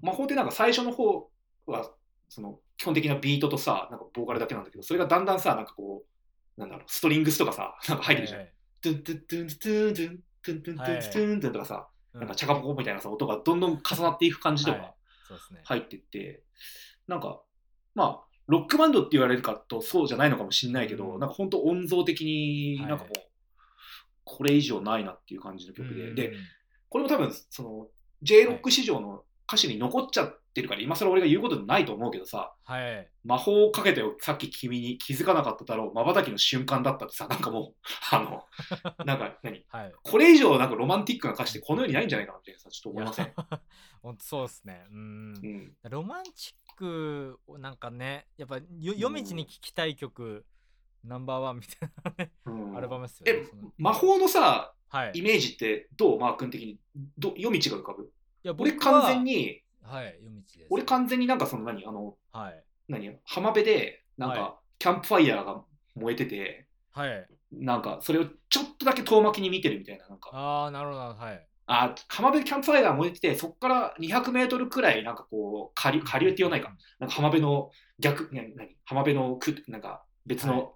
[0.01, 1.29] 魔法ってなんか最初の方
[1.65, 1.91] は
[2.29, 6.03] その基本的なビートとさなんかボーカルだけなんだけどそれがだんだんさなんかこ
[6.57, 8.39] うなんだろうストリングスとかさなんか入ってるじゃん。
[8.41, 14.93] はいトゥントゥントゥントゥントゥントゥントゥントゥントゥントゥントゥンとかさうんなんかチャカポコみたいなさ音がどんどん重なっていく感じとはいか
[15.63, 16.43] 入ってって
[17.07, 17.41] なんか
[17.95, 23.13] まあロックバンドって言われるかとそうじゃないのかもしれないけどうんなんか本当音像的にはいなんかもう
[24.23, 26.33] これ以上ないなっていう感じの曲でで
[26.89, 27.87] これも多分その
[28.21, 33.09] J ロック史上の歌詞に残っちゃってるから、今更俺が言うことないと思うけどさはい。
[33.23, 37.75] 魔法をかけたよさっき君に気づかなかっただろう瞬きの瞬間だったってさなんかもう
[38.11, 38.43] あの
[39.05, 39.63] なんか何？
[39.69, 39.93] はい。
[40.03, 43.33] これ以上なんかロマンティックな歌詞ってこの世にないんじゃないかなってさちょっと思いません、
[44.01, 44.85] 本当 そうですね。
[44.91, 44.97] うん。
[44.97, 48.63] うん、ロマンチックをなんかねやっぱよ
[48.97, 50.45] 夜道に聴きたい曲
[51.03, 52.77] ナンバーワンみたいなねうん。
[52.77, 55.11] アルバムですよねえ魔法のさはい。
[55.15, 56.19] イメージってどう？
[56.19, 56.79] マー君的に。
[57.17, 58.03] ど夜道が浮かぶ？
[58.05, 58.07] い
[58.47, 60.67] や俺完全にはい夜道です。
[60.69, 62.63] 俺完全になんかその何あのはい。
[62.87, 65.63] 何浜辺でなんはかキャンプファイヤーが
[65.95, 67.27] 燃えてて、はい。
[67.51, 70.29] なんかそれをちょっとだけ遠巻きに見てるみたいななんか。
[70.33, 71.47] ああなるほどはい。
[71.69, 76.73] あ浜辺でキャンプファイヤーが燃えててそこから200メートルくらいなんかこう下流下流って言わないか。
[76.99, 80.57] なんか浜辺の逆な何浜辺のくなんか別はい。
[80.57, 80.73] の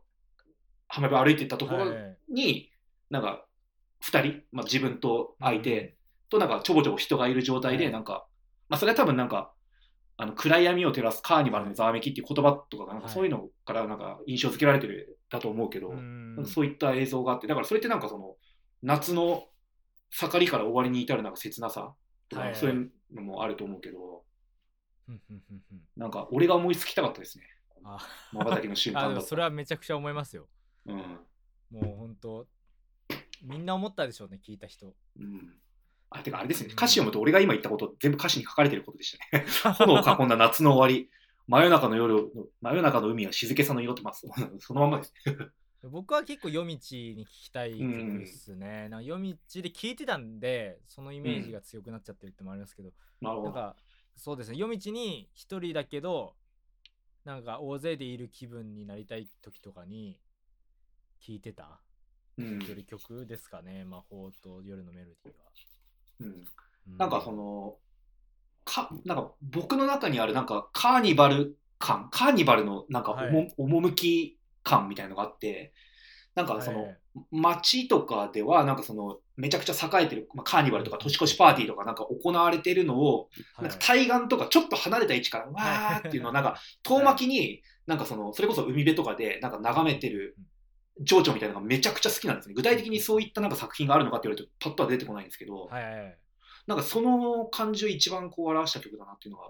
[0.87, 2.69] 浜辺を歩いていったところはいに、
[3.09, 3.45] なんか
[4.03, 5.95] 2人、まあ、自分と相手
[6.31, 7.93] となんかちょぼちょぼ人がいる状態ではい。
[7.93, 8.25] なんか、
[8.69, 9.53] まあ、それは多分なんか
[10.17, 13.13] あの暗闇を照らすカーニバルのざわめきっていう言葉とかがなんかはい。
[13.13, 16.35] そういうのからなんか印象付けられてるだと思うけど、うん。
[16.35, 18.35] なんかそういった映像があってだからそれってなんかその
[18.81, 19.43] 夏の
[20.09, 21.93] 盛りから終わりに至るなんか切なさ
[22.29, 22.51] とか、はい。
[22.51, 24.23] はいそういうのもあると思うけど
[25.05, 25.81] ふんふんふんふん。
[25.97, 27.43] なんか俺が思いつきたかったですね。
[27.83, 27.99] あ。
[28.31, 30.47] 瞬きの瞬あ間それはめちゃくちゃ思いますよ。
[30.85, 30.97] うん。
[31.71, 32.47] もう本当
[33.41, 34.93] みんな思ったでしょうね聞いた人。
[35.19, 35.55] うん
[36.11, 36.67] あてかあれですね。
[36.67, 39.45] うん歌詞読むと俺が今言ったこと全部歌詞に書かれてることでしたね。
[39.77, 41.09] 炎を囲んだ夏の終わり。
[41.47, 44.27] 真夜中の夜真夜中の海は静けさの色ってます
[44.59, 45.13] そのまんまです。
[45.89, 53.43] 僕は結構夜道に聴きたい曲ですね、なんか夜道で聴いてたんでそのイメージが強くなっちゃってるってのもありますけど、なるほど。
[53.45, 53.75] なんか
[54.15, 54.57] そうですね。
[54.57, 56.35] 夜道に一人だけど
[57.25, 60.19] なんか大勢でいる気分になりたい時とかに
[61.19, 61.81] 聴いてた
[62.37, 62.59] うん。
[62.85, 65.51] 曲ですかね、魔法と夜のメロディーは、
[66.21, 66.27] うん。
[66.27, 67.75] うなんかその
[68.65, 73.17] かなんか僕の中にあるなんかカーニバル感カーニバルのなんか
[73.57, 75.73] 趣感みたいのがあって
[76.35, 76.97] なんかその、はい。
[77.29, 83.63] 街とかではなんかそのめちゃくちゃ栄えてる、まあ、カーニバルとか年越しパーティーとかなんか行われてるのを、はい。
[83.63, 90.37] なんか対岸とかちょっと離れた位置からわーっていうのをなんか遠巻きになんかそのそれこそ海辺とかでなんか眺めてる
[90.99, 92.55] 情緒みたいなのがめちゃくちゃ好きなんですね。
[92.55, 96.17] 具体的にそういったなんか作品があるのかって言われるとパッとは出てこないんですけど、はいはいはい。
[96.67, 99.49] なんかその感じを一番こう表した曲だなっていうのが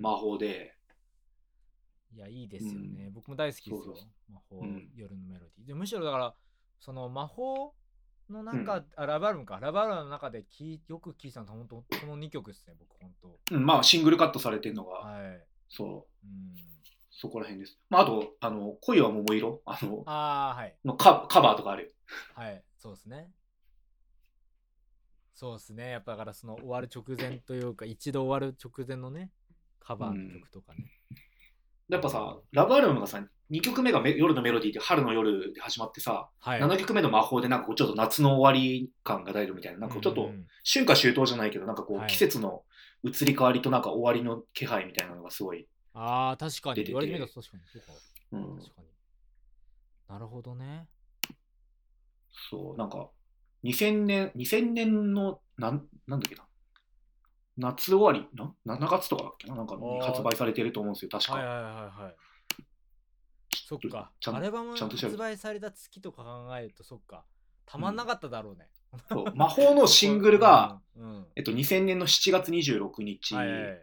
[0.00, 0.74] 魔法で、
[2.14, 3.10] いや、いいですよね。
[3.12, 3.94] 僕も大好きですよ。
[4.30, 4.90] 魔法、うん。
[4.94, 5.68] 夜のメロディー。
[5.68, 6.34] でむしろだから、
[6.78, 7.74] その魔法
[8.28, 13.56] の中、あラブアルバムか、ラブアルバムの中できよく聴いてたのは、本当この2曲ですね、僕、本当。
[13.56, 15.44] うんまあシングルカットされてるのが、はい。
[15.70, 16.26] そう。
[16.26, 16.54] うん、
[17.12, 17.78] そこら辺です。
[17.90, 20.74] まあ、あとあの恋は桃色あのああ、はい。
[20.84, 21.90] のカカバーとかあるよ。
[22.34, 22.62] はい。
[22.78, 23.30] そうですね。
[25.34, 25.90] そうですね。
[25.90, 29.30] やっぱだから、その終わる直前というか、一度終わる直前のね、
[29.80, 30.84] カバーの曲とかね。
[31.88, 36.60] やっぱさ、ラブアルバムがさ、2曲目がめ夜のメロディーで春の夜で始まってさ、はい。
[36.60, 42.62] 7曲目の魔法でなんかこうちょっと夏の終わり感が出るみたいな、なんかちょっとうんうん春夏秋冬じゃないけど、なんかこはいう季節の
[43.02, 45.66] 移り変わりとなんか終わりの気配みたいなのがすごい。
[45.94, 46.84] ああ、確かに。
[46.84, 47.62] 言われてみたら確かに。
[47.72, 47.92] そうか。
[48.32, 48.88] うん、確かに。
[50.08, 50.88] なるほどね。
[52.50, 53.10] そう、なんか、
[53.64, 56.46] 2000年、2000年の、なん、なんだっけな。
[57.58, 61.34] 夏終わりな ?7 月とかだっけななんか発売されてると思うんですよ、確か。
[61.34, 62.14] はいはいはいはい
[63.72, 67.24] そっかちゃんアルバム発売された月とか考えるとそっか
[67.64, 68.68] たまんなかっただろうね、
[69.08, 73.76] そう魔法のシングルが、 うん、うんえっと、2000年の7月26日はいはいは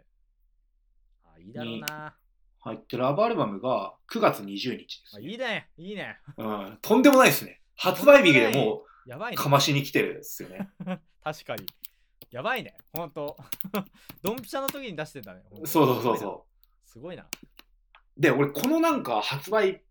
[1.40, 2.14] いあいいだろうな、
[2.60, 5.68] 入ってるラブアルバムが9月20日ですあ、いいね。
[5.76, 6.18] いいね。
[6.36, 6.78] うん。
[6.82, 7.60] とんでもないですね。
[7.76, 9.42] 発売日でもやばいうね。
[9.42, 10.68] かましに来てるんですよね。
[11.24, 11.66] 確かに。
[12.30, 12.76] やばいね。
[12.92, 13.36] ほんと
[14.22, 15.42] ドンピシャの時に出してたね。
[15.64, 16.46] そうそうそうそ
[16.84, 17.22] すごいな。
[17.22, 17.26] う。
[18.16, 19.82] で、俺、このなんか発売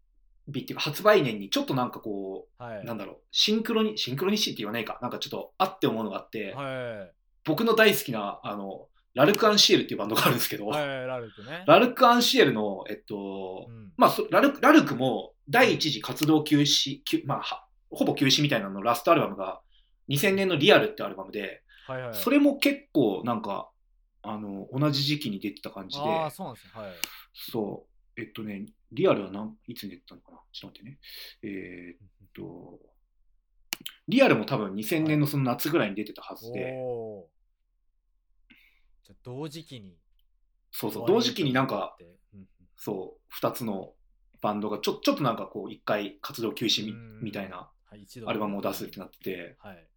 [0.48, 2.86] 日っていうか、発売年にちょっとなんかこう、はい。
[2.86, 7.14] なんだろう、シンクロに、シンクロニシティって言わないか、なんかちょっとあって思うのがあって、はい。
[7.44, 11.64] 僕の大好きな、あの、ラルク・アンシエルっていうバンドがあるんですけど、はいはいラルクね。
[11.66, 13.92] ラルク・アンシエルの、えっと、うん。
[13.98, 19.62] まあ、そラルクラルクも第一次活動休止、休まあ、はほぼ休止みたいなのラストアルバムが
[20.10, 22.14] 2000年のリアルってアルバムで、はいはい。
[22.14, 23.70] それも結構なんか、
[24.22, 26.72] あの、同じ時期に出てた感じで、ああそうなんですね。
[26.76, 26.92] はい。
[27.34, 30.38] そう、えっとね、リアルは何いつに出てたのかな？
[30.52, 31.00] ちょっと待ってね。
[31.44, 32.80] えーっと、
[34.08, 37.39] リアルも多分2000年のその夏ぐらいに出てたはずで、おー
[39.10, 39.98] じゃあ同時期に
[40.72, 41.96] そうそう、同時期になんか、
[42.34, 42.46] うん
[42.76, 43.94] そう、2つの
[44.42, 47.20] バンドがちょちょっとなんかこう、一回活動休止みうん。
[47.22, 47.70] みたいな
[48.26, 49.88] アルバムを出すってなってて、はい。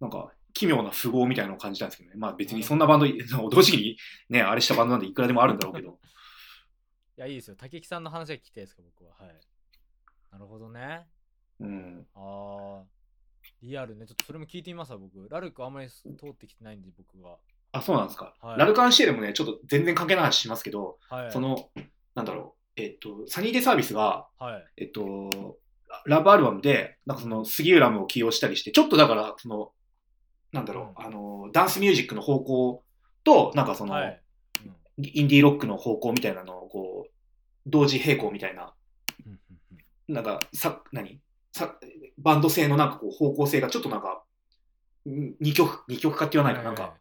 [0.00, 2.16] なんか奇妙な符号みたいなのを感じたんですけどね。
[2.16, 3.06] まあ別にそんなバンド、
[3.50, 3.96] 同時期に
[4.28, 5.98] ね、あれしたバンドなんでいくらでもあるんだろうけど。
[7.16, 7.56] いやいいですよ。
[7.56, 9.14] 竹木さんの話が聞きたいですか僕は。
[9.14, 9.40] はい。
[10.30, 11.08] なるほどね。
[11.58, 12.06] うん。
[12.14, 12.84] ああ
[13.62, 14.06] リアルね。
[14.06, 15.28] ちょっとそれも聞いてみますわ僕。
[15.28, 17.38] ラルクあんまり通ってきてないんで僕は
[17.74, 18.34] あ、そうなんですか。
[18.40, 18.58] はい。
[18.58, 21.32] ラルカンシエルもね、ちょっと全然関係ない話しますけど、はい。
[21.32, 21.68] その、
[22.14, 24.82] なんだろう、えっと、サニーデイサービスが、はい。
[24.82, 25.58] えっと、
[26.06, 29.72] ラブアルバムで、なんかその杉浦ムを起用したりして、ちょっとだから、その、
[30.52, 31.06] なんだろう、うん。
[31.06, 32.82] あの、ダンスミュージックの方向
[33.24, 34.00] と、なんかその、
[34.98, 37.10] インディーロックの方向みたいなのを、こう、
[37.66, 38.72] 同時並行みたいな、
[40.06, 41.20] なんか、さ、何？
[41.52, 41.78] さ、
[42.18, 44.22] バンド性のなんかこう方向性がちょっとなんか、
[45.08, 46.94] ん二極、二極化って言わないか、なんか、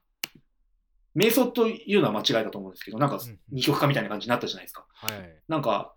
[1.15, 3.19] 瞑想というのは間違いだと思うんですけど、なんか
[3.51, 4.85] 二極化みたいな感じになったじゃないですか。
[4.93, 5.17] はい。
[5.17, 5.93] はいなんか、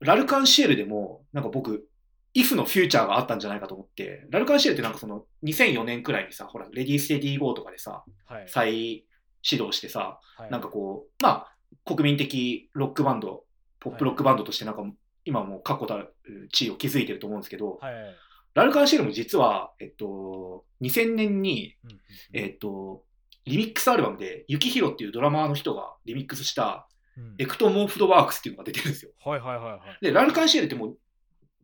[0.00, 1.88] ラルカンシエルでも、なんか僕、
[2.34, 8.48] イフのフューチャーがあったんじゃないかと思って、ラルカンシエルってなんかその2004年くらいにさ、ほら、レディーステディーゴーとかでさ、はい。
[8.48, 9.04] 再
[9.42, 10.50] 始動してさ、はい。
[10.50, 13.44] なんかこう、まあ、国民的ロックバンド、
[13.80, 14.82] ポップロックバンドとしてなんか、
[15.24, 16.14] 今もう確固たる
[16.52, 17.94] 地位を築いてると思うんですけど、はい。
[17.94, 18.14] はい
[18.54, 22.00] L'Arc-en-Ciel も実は、えっと、2000年に、うんうんうん。
[22.32, 23.04] えっと、
[23.48, 27.34] リミックスアルバムで、ユキヒロっていうドラマーの人がリミックスした、うん。
[27.38, 29.10] ectomorphed works っていうのが出てるんですよ。
[29.24, 30.04] はいはいはいはい。
[30.04, 30.98] で、 L'Arc-en-Ciel ってもう、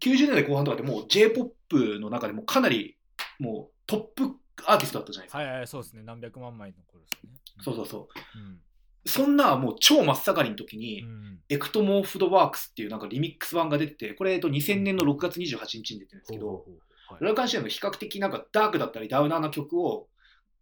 [0.01, 2.97] 90年代後半とかでもう J-POP の中でもかなり、
[3.39, 5.39] もうトップアーティストだったじゃないですか。
[5.39, 6.03] はいはいそうですね。
[6.03, 7.39] 何百万枚の頃ですよね。
[7.63, 8.39] そうそうそう。
[8.39, 8.61] うん。
[9.07, 11.41] そんなもう超真っ盛りの時に、うん。
[11.49, 16.65] ectomorphed works っていうなんかリミックス版が出てて、これ、えっと、2000年の6月28日に出てるんですけど、ほうほう
[17.09, 17.25] ほう。
[17.25, 20.09] L'Arc-en-Ciel の比較的なんかダークだったりダウナーな曲を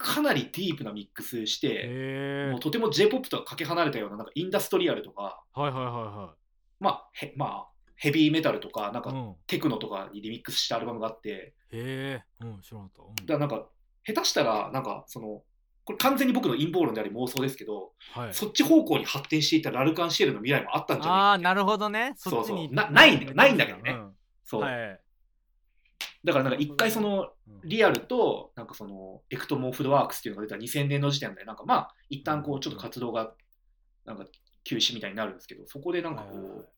[0.03, 6.35] かなりディープなミックスして、もうとても J-POP とはかけ離れたようななんかインダストリアルとか、はいはいは
[6.81, 9.15] まあ、へまあ、ヘビーメタルとか、なんか
[9.47, 13.03] テクノとかにリミックスしたアルバムがあって、へえうん知らなかった。
[13.03, 13.15] うん。
[13.15, 13.69] だからなんか、
[14.05, 15.43] 下手したら、なんかその、
[15.85, 18.35] これ完全に僕の陰謀論であり妄想ですけど、はい。
[18.35, 22.15] そっち方向に発展していった L'Arc-en-Ciel の未来もあったんじゃないああなるほどね。
[22.17, 22.75] そうそう。
[22.75, 23.93] なないないんだけどね。
[23.93, 24.13] うん。
[24.45, 24.63] そう。
[24.63, 25.01] はい
[26.25, 27.53] だからなんか一回そのうん。
[27.65, 33.35] リアルと、なんかその ectomorphed works っていうのが出た2000年の時点で、なんかまあ、一旦こうちょっと活動が、
[34.05, 34.27] なんか
[34.65, 36.69] 休止みたいになるんですけど、そこでなんかこう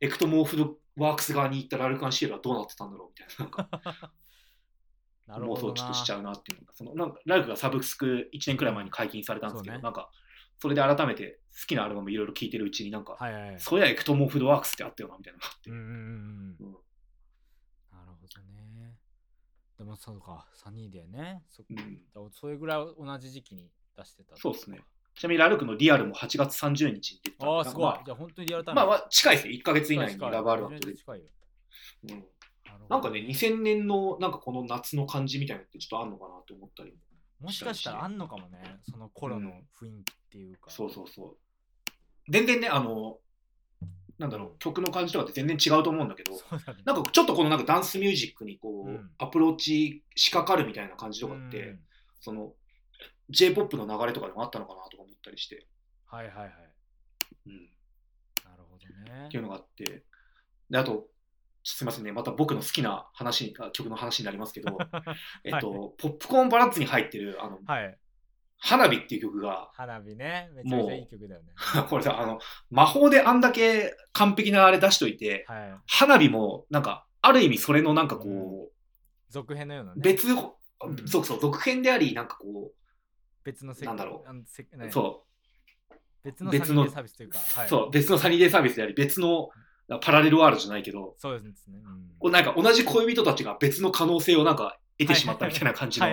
[0.00, 10.10] ectomorphed works 側に行った L'Arc-en-Ciel はどうなってたんだろうみたいな、なんか 妄想をちょっとしちゃうなっていうのが、そのなんかラルクがサブスク1年くらい前に解禁されたんですけど、なんか、
[10.58, 13.60] それで改めて好きなアルバムいろいろ聴いてるうちになんか、はいはいはい。
[13.60, 15.84] そういや ectomorphed works ってあったよなみたいなのがあって、うんうん
[16.60, 16.66] うん。
[16.66, 16.76] うん
[18.36, 18.96] うんなるほどね。
[19.78, 21.42] でもそうかサニーでね。
[21.48, 22.30] そうん。
[22.32, 24.80] それぐらい同じ時期に出してたそうですね。
[25.14, 28.02] ちなみにラルクのリアルも8月30日に出てたんでああすごい、まあ。
[28.04, 28.76] じゃあ本当にリアルタイム。
[28.76, 29.54] まあまあ近いですね。
[29.54, 31.26] 1ヶ月以内にラバムと出て近い近いよ。
[32.10, 32.24] うん。
[32.88, 36.96] なんかね、2000年のなんかこの夏の感じみたいなのってちょっとあんのかなと思ったりも。
[37.40, 38.80] もしかしたらあんのかもね。
[38.90, 39.50] その頃の
[39.80, 41.36] 雰囲気っていうか、そうそうそう。
[42.28, 43.18] 全然ね、あの、
[44.18, 46.32] なんだろう、曲の感じとかって全然違うと思うんだけど、
[46.84, 49.10] なんかちょっとこのなんかダンスミュージックにこう、うん。
[49.18, 51.78] アプローチしかかるみたいな感じとかって、うん。
[52.20, 52.52] その
[53.30, 55.66] J-POP の流れとかでもあったのかなとか思ったりして、
[56.06, 56.50] はいはいはい。
[57.46, 57.52] うん、
[58.44, 59.26] なるほどね。
[59.26, 60.02] っていうのがあって、
[60.70, 61.06] で、あと、
[61.62, 64.78] すみませんね、また僕の好きな話曲の話になりますけど、
[65.44, 67.98] えっと、ポップコーンバラッツに入ってる、あの、はい。
[68.58, 70.50] 花火っていう曲が、花火ね。
[70.54, 71.52] めちゃめちゃいい曲だよね。
[71.88, 72.38] これさ、あの、
[72.70, 75.74] 魔法であんだけ完璧なあれ出しといて、はい。
[75.86, 78.70] 花火も、なんか、ある意味それのなんかこ
[79.28, 80.02] 続編のようなう、ね。
[80.02, 80.36] 別、ん
[81.06, 82.72] そうそう、続編であり、なんかこ
[83.44, 84.66] 別のせなんだろうあのせう、
[86.24, 87.38] 別の別のサービスというか。
[87.38, 89.50] う、はい、そう、別のサニーデイサービスであり、別の
[90.00, 91.80] パラレルワールドじゃないけど、そうですね。
[91.84, 96.06] うんこうなんか同じ恋人たちが別の可能性をなんか得てしまったみたいな感じの。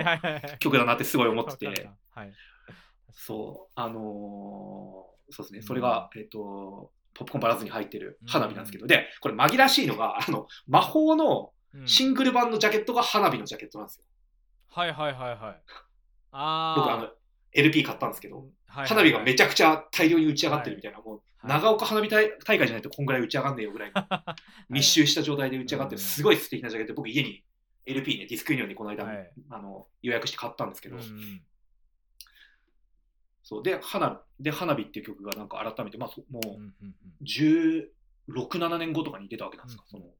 [0.58, 1.90] 曲だなってすごい思ってて。
[3.12, 5.64] そう、あのーそうですね、うん。
[5.64, 11.88] それが、えっ、と、ポップコーンバラズに入ってる花火なんですけど、で、これ紛らしいのが、あの、魔法のうん。
[11.88, 14.04] シングル版のジャケットが花火のジャケットなんですよ。
[14.68, 15.62] はいはいはいはい。
[16.32, 17.10] あ僕、あの、
[17.52, 21.60] LP 買ったんですけあど、、はい花火がめちゃくちゃ大量に打ち上がってるみたいな、もう、はい。
[21.60, 24.02] 長岡花火大大会じゃないとこんぐらい打ち上がんねえよぐらいの
[24.70, 26.06] 密集した状態で打ち上がってる、うん。
[26.06, 27.42] すごい素敵なジャケット、僕家に
[27.86, 31.42] LP ね、ディスクユニオンにこの間、はいあの予約して買ったんですけど、うんうん
[33.48, 37.88] そうで花で花火っていう曲がなんか改めて、まあ、そもううんうんうん16、
[38.58, 40.12] 7年後とかに出たわけなんですか、うんその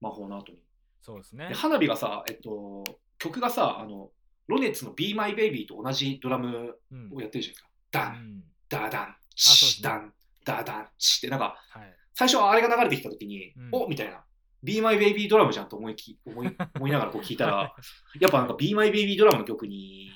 [0.00, 0.58] 魔法の後に。
[1.02, 1.54] そうですねで。
[1.54, 2.84] 花火がさ、えっと、
[3.18, 4.10] 曲がさ、あの
[4.46, 7.68] ロネッツの Be My Baby と同じドラムうんをやってるじゃないですか。
[7.90, 10.12] ダン、うんダダン、チダン、
[10.44, 11.96] ダダン、チって、なんか、はい。
[12.14, 14.24] 最初あれが流れてきた時に、うんおみたいな。
[14.62, 17.74] Be My Baby ドラムじゃんと思いき思い思いながらこう聞いたら、
[18.20, 20.10] やっぱなんか Be My Baby ドラムの曲に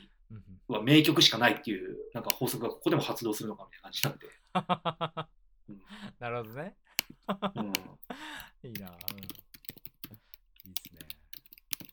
[0.68, 5.30] は名曲しかないっていうなんか法則がここでも発動するのかみたいな感じなんで。
[5.68, 5.82] うん
[6.18, 6.76] なるほどね。
[7.54, 7.72] うん
[8.62, 8.88] いいな。
[8.88, 9.26] うん、いい
[10.74, 11.08] ですね。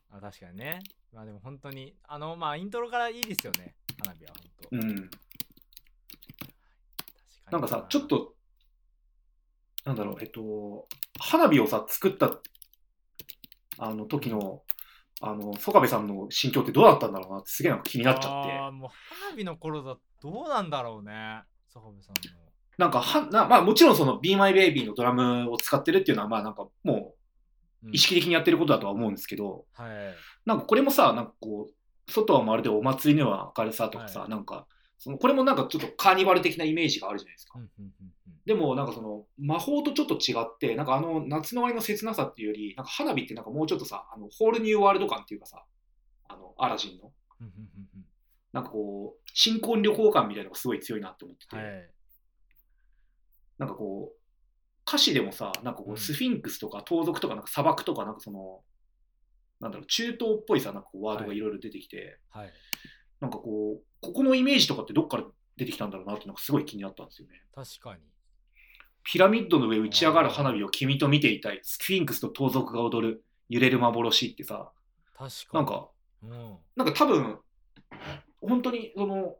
[0.10, 0.80] あ、確かにね。
[1.14, 3.76] まあでも本当に、あの、まあイントロからいいですよね。
[4.04, 4.34] 花火は
[4.70, 4.88] 本当。
[4.88, 5.10] うん、
[7.52, 8.36] なんかさ、ちょっ、と、
[9.86, 10.88] なんだろう、えっと、
[11.20, 12.37] 花火をさ、作った
[13.80, 14.62] あの時の、
[15.22, 18.28] あの、曽我部さんの心境ってどうだったんだろうなってすげえなんか気になっちゃって。
[18.54, 18.90] あーもう
[19.26, 21.42] 花火の頃だどうなんだろうね。
[21.68, 22.38] 坂部さんの。
[22.78, 27.16] なんかはな、まあもちろんその Be My Baby のドラムを使ってるっていうのは、まあなんかも
[27.84, 29.90] う意識的にやってることだとは思うんですけど、はい。
[30.46, 34.68] なんかこれもさ、なんかこう、外はまるでお祭りのような明るさとかさ、はいなんか、
[34.98, 37.62] そのこれもなんかちょっとカーニバル的なイメージがあるじゃないですかう。
[37.62, 38.12] んうんうん
[38.48, 45.66] でもなんかその魔法とちょっと違って、なんかあの夏の終わりの切なさっていうより、なんか花火ってなんかもうちょっとさ、あのホールニューワールド感っていうかさ、
[46.30, 47.12] あのアラジンの、
[48.54, 51.66] なんかこう、新婚旅行感みたいなのがすごい強いなって思ってて、はい。
[53.58, 54.18] なんかこう、
[54.88, 58.62] 歌詞でもさ、なんかこうスフィンクスとか盗賊とか、なんか砂漠とか、なんかその、
[59.60, 62.54] なんだろう、中東っぽいさ、なんかこうワードがいろいろ出てきて、はい。
[63.20, 65.26] なんかこう、ここのイメージとかってどっから
[65.58, 67.42] 出てきたんだろうなって、なんかすごい気になったんですよね。
[67.54, 68.02] 確かに。
[69.10, 74.70] ピラミッドの上打ち上がる花火を君と見ていたい、スフィンクスと盗賊が踊る、揺れる幻ってさ、
[75.18, 75.60] 確かに。
[75.60, 75.90] なんか、
[76.24, 76.58] うん。
[76.76, 77.40] なんか多分、
[78.42, 79.38] 本当にその、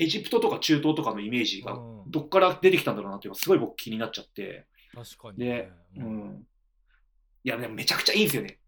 [0.00, 1.78] エジプトとか中東とかのイメージがう
[2.08, 6.02] んどっから出てきたんだろうなっていうのがすごい僕気になっちゃって、確かにでね。、う。
[6.02, 6.46] ん。
[7.44, 8.58] いや、でもめちゃくちゃいいんですよね。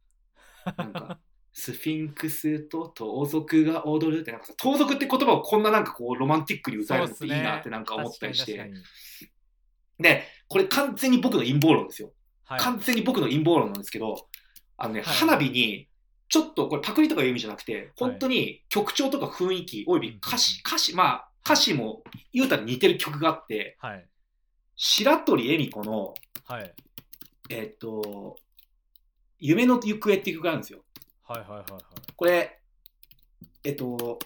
[0.79, 1.19] なんか、
[1.53, 8.57] スフィンクスと盗賊が踊るって、なんかさ、盗賊って言葉をこんななんかこう、ロマンティックに歌えるのっていいなってなんか思ったりして。
[8.57, 8.85] 確かに確
[9.27, 9.36] か
[9.99, 12.09] で、これ完全に僕の陰謀論ですよ。
[12.09, 12.61] にはい。
[12.61, 14.29] 完全に僕の陰謀論なんですけど、
[14.77, 15.89] あのね、はい花火に、
[16.29, 24.09] ちょっとこれパクリとかいう意味じゃなくて、本当に曲調とか雰囲気、および歌詞、歌詞、まあ、歌詞も言うたら似てる曲があって、はい。
[24.75, 26.75] 白鳥恵美子の、はい。
[27.49, 28.37] えっと、
[29.39, 30.85] 夢の行方っていう曲があるんですよ。
[31.23, 31.83] はいはいはいはい。
[32.17, 32.61] これ、
[33.65, 34.19] えっと、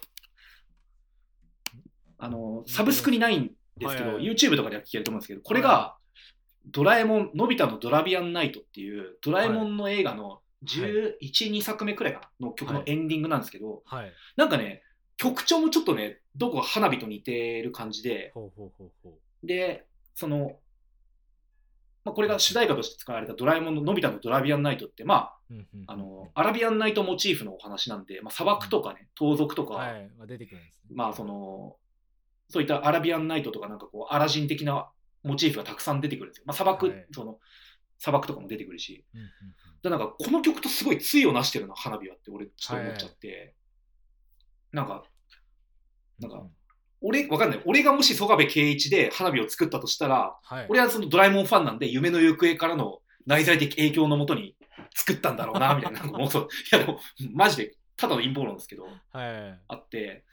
[2.18, 5.96] あの、サブスクにないんですけど、はいはい YouTube とかでは聴けると思うんですけど、これが、
[6.66, 14.12] ドラえもん、のび太のドラビアンナイトっていう、ドラえもんの映画の11、2作目くらいかな、の曲のエンディングなんですけど、はい。
[14.36, 14.82] なんかね、
[15.16, 19.10] 曲調もちょっとね、どこか花火と似てる感じで、ほうほうほうほ
[19.42, 19.46] う。
[19.46, 20.58] で、その、
[22.04, 30.10] まあ、これが主題歌として使われたドラえもんののび太のドラビアンナイトって、まあ、うんうんうんあの、アラビアンナイトモチーフのお話なんで、まあ、砂漠とかね、盗賊とか、はい。
[30.16, 30.90] まあ出てくるんですね。
[30.94, 31.76] まあ、その、
[32.51, 34.90] そういったアラビアンナイトとか、なんかこう、アラジン的な
[35.22, 36.44] モチーフがたくさん出てくるんですよ。
[36.46, 37.38] まあ、砂漠、はいその、
[37.98, 39.05] 砂漠とかも出てくるし。
[39.14, 39.30] うんうんうん
[39.82, 43.55] で、なんか、この曲とすごい対をなしてるな、花火はって、俺、ちょっと思っちゃって。
[44.72, 45.05] なんか、
[46.18, 46.46] なんか
[47.01, 47.62] 俺、わかんない。
[47.64, 50.66] 俺がもし曽我部圭一で花火を作ったとしたら、はい。
[50.68, 54.55] 俺はそのドラえもんファンなんで、夢の行方からの内在的影響のもとに
[54.94, 56.01] 作ったんだろうな、みたいな。
[56.01, 57.01] なんかもうそう、いやでも、
[57.32, 59.61] マジで、ただの陰謀論ですけど、はい。
[59.68, 60.24] あって、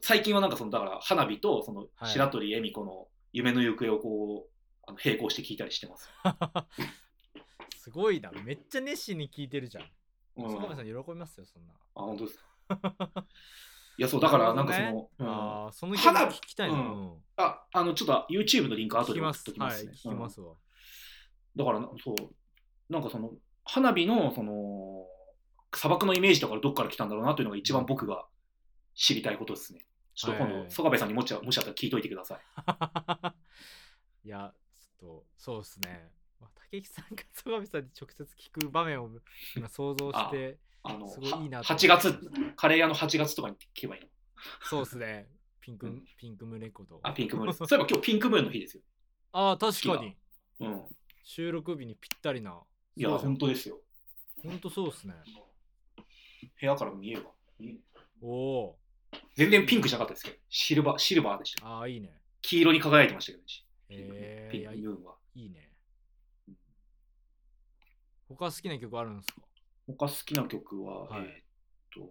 [0.00, 2.10] 最近はなんかその、だから花火と、その、はい。
[2.10, 4.50] 白鳥恵美子の夢の行方をこう、
[4.86, 6.08] あの並行して聞いたりしてます。
[7.76, 8.30] すごいな。
[8.44, 9.90] めっちゃ熱心に聞いてるじゃん。
[10.36, 11.74] うん、坂部あ、さん喜びますよそんな。
[11.94, 12.44] 本当ですか。
[13.96, 15.28] いや、そう、だから、なんかその、うん。
[15.28, 16.90] あーその曲花聞きたいな、ううん。
[17.16, 19.88] んあ、あの、ちょっと YouTube のリンク後で送っときますね。
[19.90, 20.54] はい聞きますわ、
[21.56, 23.32] だからな、そう、なんかその、
[23.64, 25.06] 花火の、その、
[25.74, 28.26] 砂漠のイメージとかどっから来たんだろうなというのが一番僕が
[28.94, 29.86] 知りたいことですね。
[30.14, 32.40] ちょっと今度、曽我部さんにもしもしあったら聞いといてください。
[34.28, 39.10] いやちょっとそうですねまあ竹木さんが曽我部さんに直接聞く場面を
[39.56, 44.08] 今想像してあの、すごいいいなはと8月、カレー屋の8月とかに聞けばいいの。
[44.62, 45.28] そうですね
[45.60, 47.54] ピンク、うんピンクムレコードあ、ピンクムーン。
[47.54, 48.82] そういえば今日ピンクムーンの日ですよ。
[49.32, 50.16] ああ確かに
[50.60, 50.96] うん。
[51.24, 52.62] 収録日にぴったりな
[52.96, 53.80] いや、本当ですよ。
[54.42, 55.14] ほんとそうですね
[56.60, 57.32] 部屋から見えるわ。
[58.20, 58.78] おお
[59.36, 61.66] 全然ピンクじゃなかったですけど、シルバー、シルバーでした。
[61.66, 62.20] ああいいね。
[62.42, 63.46] 黄色に輝いてましたけどね、
[63.88, 65.14] ピえー、いやいンクムーンは。
[65.34, 65.70] いいね。
[68.28, 69.42] 他好きな曲あるんですか？
[69.86, 71.24] 他好きな曲は、はい。
[71.24, 71.34] えーっ
[71.94, 72.10] と、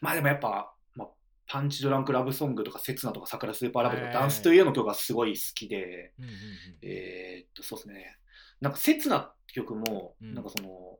[0.00, 1.08] まあでもやっぱ、まあ、
[1.46, 4.14] パンチドランクラブソングとか、セツナとか、桜スーパーラブとか、はい。
[4.14, 6.36] ダンスというような曲がすごい好きで、うんうんうん。
[6.82, 8.18] えーっと、そうですね。
[8.60, 10.34] なんか、セツナって曲も、うん。
[10.34, 10.97] なんかその、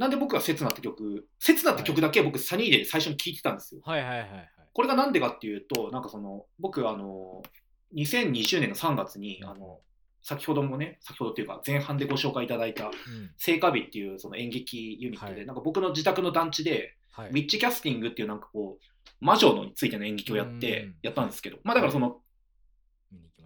[0.00, 3.82] なんで僕がセツナって曲、セツナって曲だけ僕、サニーで最初に聴いてたんですよ。
[3.84, 4.50] はいはいはいはい。
[4.72, 7.42] これがなんでかっていうと、なんかその、僕、あの、
[7.94, 9.80] 2020年の3月に、あの、
[10.22, 12.92] 先ほどもね、先ほどっていうか、前半でご紹介いただいた、うん。
[13.36, 15.46] 聖火日っていうその演劇ユニットで、はい。
[15.46, 17.28] なんか僕の自宅の団地で、はい。
[17.28, 18.84] ウィッチキャスティングっていうなんかこう、
[19.20, 22.22] 魔女のについての演劇をやってうん、やったんですけど、まあだからその、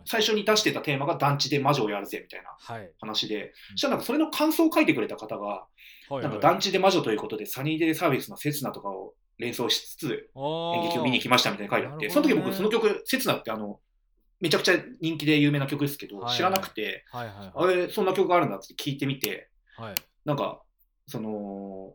[0.07, 2.91] 最初に出してたテーマが団地で魔女をやるぜみたいなはい。
[3.01, 3.51] 話で、うん。
[3.73, 10.31] そしたらなんかそれの感想を書いてくれた方が、はいなんか団地で魔女ということで、サニーデイサービスの刹那とかを連想しつつ、
[10.75, 11.89] 演劇を見に行きましたみたいな書いて。
[11.89, 13.81] あって、その時僕その曲、刹那ってあの、
[14.39, 16.37] めちゃくちゃ人気で有名な曲ですけど、はいはい。
[16.37, 19.49] 知らなくて、はいはいあれ、そんな曲があるんだって聞いてみて、
[19.79, 19.95] はい。
[20.27, 20.63] なんか、
[21.07, 21.95] その、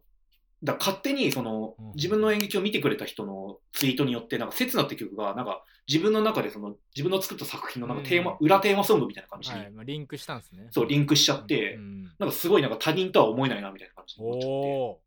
[0.63, 8.37] だ勝手にそのうん自分の演劇を見てくれた人のツイートによって、なんか、刹那って曲が、なんか、自分の中でその、自分の作った作品のなんかテーマ、うん。
[8.41, 9.71] 裏テーマソングみたいな感じに、はい。
[9.71, 10.67] まあ、リンクしたんですね。
[10.71, 14.99] そう、リンクしちゃって、うんなんかすごいなんか他人とは思えないな、みたいな感じにお思っちゃっお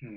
[0.00, 0.06] て。
[0.06, 0.14] うん。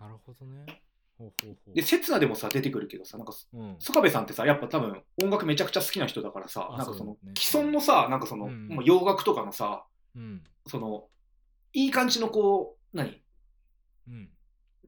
[0.00, 0.82] ーなるほどね。
[1.18, 1.74] ほうほうほう。
[1.74, 3.76] で、刹那でもさ、出てくるけどさ、なんか、うん。
[3.78, 8.80] 曽我部さんってさ、やっぱ多分音楽めちゃくちゃ好きな人だからさ、あなんかその既存のさ、なんかその、うん。
[8.84, 9.84] 洋楽とかのさ、
[10.16, 10.42] うん。
[10.66, 11.08] その、
[11.72, 13.20] いい感じのこう、何？
[14.08, 14.28] うん。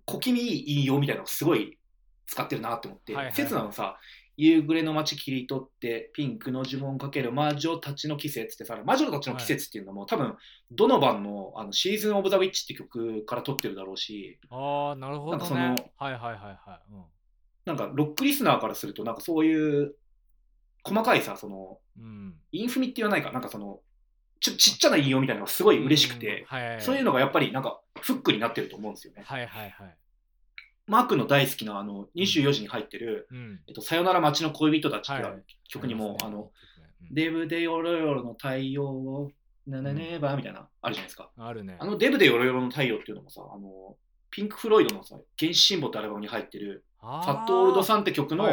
[0.05, 1.79] 小気味いい引用みたいなのをすごい
[2.27, 3.33] 使ってるなって思って、はいはい。
[3.33, 3.99] はい刹那のさ、
[4.37, 10.37] 夕暮れの街切り取って、ピンクの呪文かける魔女たちの季節ってさ、魔女たちの季節っていうのも、多分、
[10.71, 16.95] ドノバンのあのシーズン・オブ・ザ・ウィッチって曲から撮ってるだろうし、ああなるほどなんかそねのはいはいはいはい。
[17.64, 19.95] なんかロックリスナーからすると、なんかそういう
[20.85, 22.35] 細かいさ、その、うんうん。
[22.53, 23.81] インフミって言わないか、なんかその、
[24.41, 26.82] ちょちっちゃな引用みたいなのがすごい嬉しくて、うんはいはいはい。
[26.82, 29.22] そういうのがやっぱりなんかフックになってると思うんですよね。
[29.24, 29.97] はいはいはい。
[30.87, 33.61] マークの大好きなあの24時に入ってる、うん。
[33.66, 35.43] えっと、さよなら街の恋人たちってはい。
[35.68, 36.51] 曲にも、あの、
[37.01, 37.14] うん。
[37.14, 39.30] デブでヨロヨロの太陽を、
[39.66, 41.30] ななねばみたいな、あるじゃないですか。
[41.37, 41.76] あるね。
[41.80, 43.97] あのデブでヨロヨロの太陽っていうのもさ、あの、
[44.30, 48.47] ピンク・フロイドのさ、原始神母ってアルバムに入ってる、フファット・オールド・サンって曲の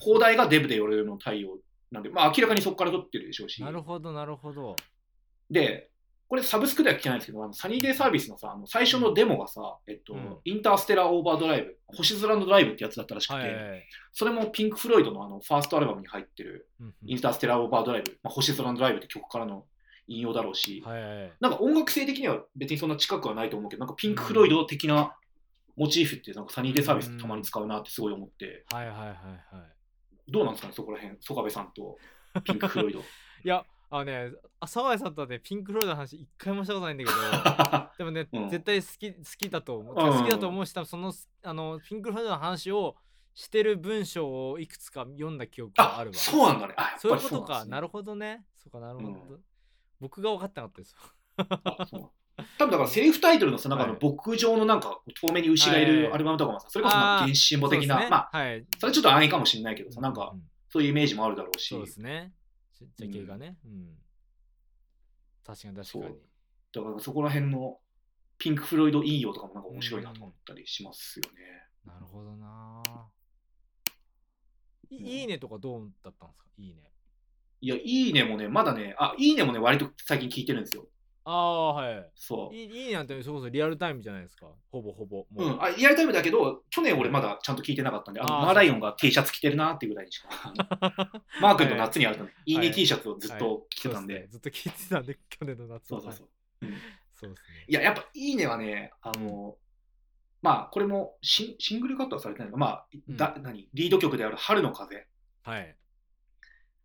[0.00, 1.58] 邦題がデブでヨロヨロの太陽
[1.90, 3.62] なんで、まあ明らかにそこから撮ってるでしょうし。
[3.62, 4.76] なるほどなるほど
[5.50, 5.90] で、
[6.26, 10.36] これサブスクでは聞けないんですけど、あのサニーデイサービスのさ、あの最初のデモがさ、えっと、うん。
[10.44, 13.84] インターステラー・オーバードライブ、星空のドライブってやつだったらしくて、はいはいはい。
[14.12, 16.68] それもピンク・フロイドのあのファーストアルバムに入ってる、
[17.04, 19.66] インターステラー・オーバードライブ、まあ、星空のドライブって曲からの
[20.08, 21.32] 引用だろうし、はいはいはい。
[21.40, 25.14] なんか音楽性的には別にそんな近くはないと思うけど、なんかピンク・フロイド的な
[25.76, 30.32] モチーフってなんかサニーデイサービスたまに使うなってすごい思って、はいはいはいはい。
[30.32, 31.96] どうなんですかね、そこら辺、曽我部さんと
[32.44, 33.00] ピンク・フロイド。
[33.44, 33.64] いや
[33.94, 37.16] あのねあ澤井さんとはねピンク・フロイドの話一回もしたことないんだけど
[37.96, 38.48] でもね、うん。
[38.48, 40.18] 絶対好き好きだと思う、うん。
[40.18, 41.12] 好きだと思うし多分その
[41.44, 42.96] あのピンク・フロイドの話を
[43.34, 46.16] してる文章をいくつか読んだ記憶がああるわ。
[46.16, 46.74] そうなんだね。
[46.76, 47.52] あやっぱりそういうことか。
[47.52, 48.44] なんですねなるほどね。
[48.56, 49.44] そうかなるほど、うん。
[50.00, 50.96] 僕が分かってなかったです。
[52.58, 54.02] 多分だからセリフタイトルのさ、なんかあのはい。
[54.02, 55.92] 牧場のなんか遠目に牛がいはい。
[55.92, 58.10] るアルバムとかもさ、それこそまああー原始神母的な、そうですね。
[58.10, 58.66] まあ、はい。
[58.78, 60.34] それちょっと安易かもしれないけどさ、なんか
[60.68, 62.32] そういうイメージもあるだろうし、そうですね
[62.84, 63.98] ちっちゃい系がねうん、
[65.44, 66.14] 確かに確かに
[66.72, 67.78] だからそこら辺の
[68.38, 71.40] ピンク・フロイド引用とかもなんか面白いなと思ったりしますよね。
[71.84, 72.82] なるほどな。
[74.90, 75.06] いうん。
[75.06, 76.48] いいねとかどうだったんですか？
[76.58, 76.90] いいね。
[77.60, 77.80] いや、い
[78.10, 80.86] いねもね、まだね、あ、いいねもね、割と最近聞いてるんですよ。
[81.24, 82.10] ああはい。
[82.14, 82.54] そう。
[82.54, 84.46] いいいいなんてそれこそリアルタイムじゃないですか。
[84.70, 85.56] ほぼほぼもう。
[85.56, 90.28] ん、あリアルタイムだけど、去年俺まだちゃんと聞いてなかったんで、あのマーライオンが T シャツ着てるなっていうぐらいにしか。
[91.40, 92.54] マー君と夏に会うとね、い。
[92.54, 94.28] いねはい T シャツをずっと着てたんで、そうっすね。
[94.30, 96.00] ずっと聞いてたんで去年の夏は。
[96.00, 96.28] そうそうそう。
[96.62, 96.70] うん。
[96.72, 96.80] はい
[97.14, 97.64] そうですね。
[97.68, 99.56] いや、やっぱいいねはね、あの、
[100.42, 103.16] まあ、これもシンシングルカットはされてないのか、まあ、うん。
[103.16, 105.06] だ何リード曲である春の風。
[105.44, 105.76] はい。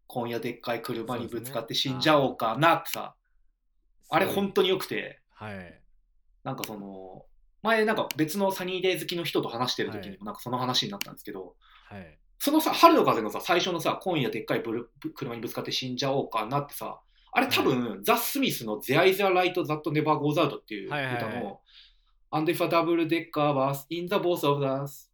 [0.07, 3.15] 今夜でっかい車にぶつかって死んじゃおうかなってさ、
[4.10, 5.82] あれ本当に良くて、はい。
[6.43, 7.26] なんかその、
[7.62, 10.20] 前なんか別のサニーデイ好きの人と話してる時にはい。
[10.20, 11.55] もなんかその話になったんですけど、
[11.89, 12.20] はい。
[12.39, 17.01] そのさ、春の風のさ、最初のさ、今夜でっかいブルブ車にぶつかって死んじゃおうかなってさ、
[17.32, 21.24] あれ多分、ザ・スミスの There is a light that never goes out っていう歌の、はいはい。
[21.43, 21.57] はい
[22.32, 25.09] And if a double decker was in the both of us, はいはい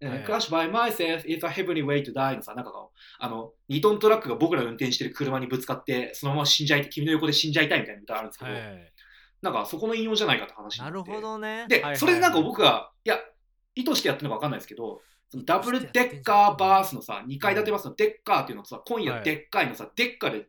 [0.00, 2.72] crash by myself is a heavenly way to die のさ、なんか
[3.18, 8.92] あの、2トントラックが僕らが運転してる車にぶつかって、そのまま死んじゃい、君の横で死んじゃいたいみたいな歌あるんですけど、はい。
[9.42, 11.66] なんかそこの引用じゃないかって話になるほどね。
[11.68, 13.18] で、はいはいそれでなんか僕が、いや、
[13.74, 20.46] 意図してやってるのか分かんないですけど、そのダブルデッカーバースのさ、2階建てバスのデッカーっていうのとさ、今夜でっかいのさ、デッカで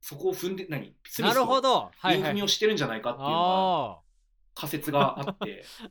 [0.00, 0.94] そこを踏んで、何？
[1.04, 1.90] スミなスとるほど。
[1.96, 2.32] はインいはい。
[2.32, 3.98] 踏みをしてるんじゃないかっていうのがあ
[4.54, 5.86] 仮説があって、あ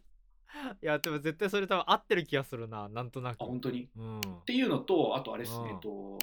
[0.82, 3.42] いやでも絶対それ多分合ってる気がするななんとなく。
[3.42, 3.90] あ、本当に？
[3.96, 4.20] うん。
[4.20, 5.70] っていうのと、あとあれですね、うん。
[5.70, 6.18] えっと、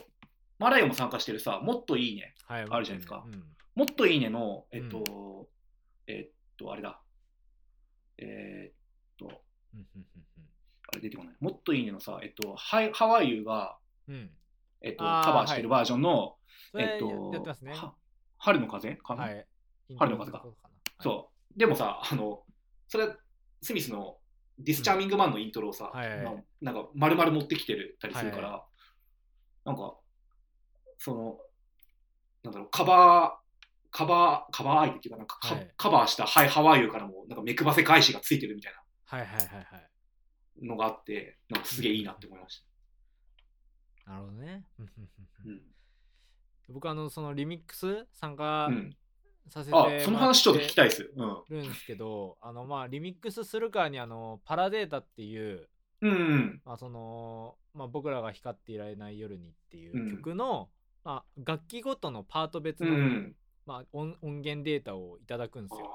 [0.58, 2.34] マライオも参加してるさ、もっといいね。
[2.46, 3.24] はいあるじゃないですか。
[3.26, 3.44] うん。
[3.74, 5.48] もっといいねの、えっと、
[6.06, 7.00] えっと、あれだ。
[8.18, 9.42] えーっと、
[10.88, 11.34] あれ出てこない。
[11.40, 13.76] もっといいねのさ、えっと、ハイハワイユーが、
[14.80, 16.36] えっと、カバーしてるバージョンの、
[16.72, 17.30] それえっと
[17.62, 17.72] ね。
[17.72, 17.94] は
[18.38, 19.46] 春の風かな、はい。
[19.98, 20.44] 春の風か。
[21.00, 21.58] そう。
[21.58, 22.42] でもさ、あの、
[22.88, 23.08] それ、
[23.62, 24.16] スミスの
[24.58, 26.24] ディスチャーミングマンのイントロをさ、はいはいはい。
[26.24, 28.64] まあなんか丸々持ってきてるたりするから、は
[29.64, 29.96] なんか、
[30.98, 31.38] その、
[32.44, 35.70] なんだろう、カバー、カバー、カバー相手っていうか、なんかカ,、はい。
[35.76, 38.74] カバーしたハイハワイユーからも、なんか目くばせ返しがついてるみたい
[39.06, 39.66] はいはいはいはい。
[40.62, 42.64] なのがあって、なんかすげえいいなって思いまし
[44.06, 44.64] なるほどね。
[44.78, 45.42] うんうんうんた。
[45.44, 45.62] うん。
[46.68, 48.96] 僕あのそのリミックス参加うん、
[49.48, 51.10] させてその話ちょっと聞きたいです。
[51.16, 51.36] うん。
[51.50, 55.68] るんですけどあのまあリミックスするからにあのパラデータっていう
[56.02, 56.60] うんうん。
[56.64, 60.68] まあそのまあ僕らが光っていられない夜にっていう曲の、
[61.04, 63.36] まあ楽器ごとのパート別の、うんうん。
[63.66, 65.90] まあ音音源データをいただくんですよ。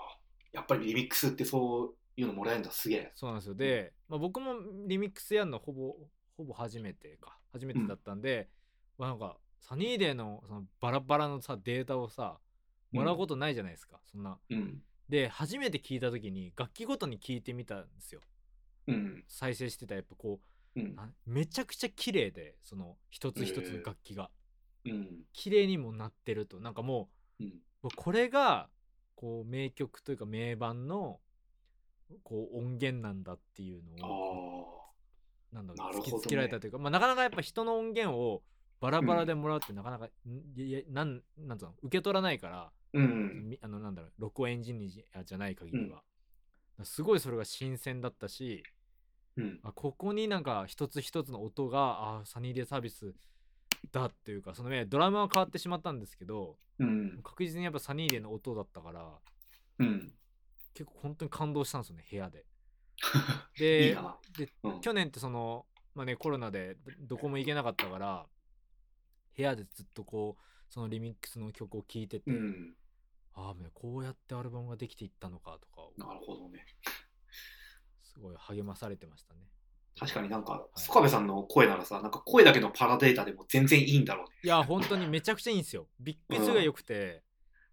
[0.51, 3.11] やっぱりリミックスってそういうのもらえるんだ、すげえ。
[3.15, 3.55] そうなんですよ。
[3.55, 4.55] で、まあ、僕も
[4.87, 5.95] リミックスやるのほぼ
[6.35, 8.49] ほぼ初めてか初めてだったんで、
[8.97, 12.37] まあなんかサニーデーのそのバラバラのさデータをさ
[12.91, 14.37] もらうことないじゃないですか、そんな。
[14.49, 14.81] うん。
[15.09, 18.21] で初めて聞いた時に楽器ごとに聞いてみたんですよ。
[18.87, 19.23] うん。
[19.27, 20.39] 再生してたらやっぱこ
[20.75, 20.93] うんう。
[20.93, 24.29] なめちゃくちゃ綺麗でその一つ一つの楽器が
[24.85, 25.23] うん。
[25.33, 27.47] 綺麗にもなってるとなんかもうん。
[27.47, 27.49] う
[27.83, 28.69] もうこれが
[29.15, 31.19] こう名曲というか名盤の
[32.23, 34.81] こう音源なんだっていうあのを
[35.51, 35.55] あ。
[35.55, 38.41] なんだろう突きつけられたというか、まあ、なかなかやっぱ人の音源を
[38.79, 43.49] バラバラでもらうってなかなか、んいやなんなんつうの受け取らないから、うん。
[43.49, 46.03] みあのなんだろう録音エンジニアじゃない限りは、
[46.83, 48.63] すごいそれが新鮮だったし
[49.37, 49.59] うん。
[49.63, 53.13] あここになんか一つ一つの音があサニーデーサービス
[53.91, 57.19] だっていうかそのねドラムは変わってしまったんですけどうん。
[57.23, 59.07] 確実にやっぱサニーデーの音だったから
[59.79, 60.11] うん。
[60.73, 62.45] 結構本当に感動したんですよね部屋で。
[63.55, 63.97] いで
[64.63, 64.81] うん。
[64.81, 65.65] 去年ってその、
[65.95, 68.27] まあね、コロナでどどこも行けなかったから
[69.35, 72.75] 部屋でずっとこうそのリミックスの曲を聴いてて、うん。
[73.33, 75.93] ああねこうやってアルバムができていったのかとかを。
[75.97, 76.65] なるほどね。
[78.01, 79.41] すごい励まされてましたね。
[79.99, 80.79] 確かになんか、い。
[80.79, 84.35] 曽我部さんの声ならさ、なんか声だけのパラデータでも全然いいんだろうね。
[84.43, 85.87] いや本当にめちゃくちゃいいんですよ。
[85.99, 87.23] びっくりするが良くて、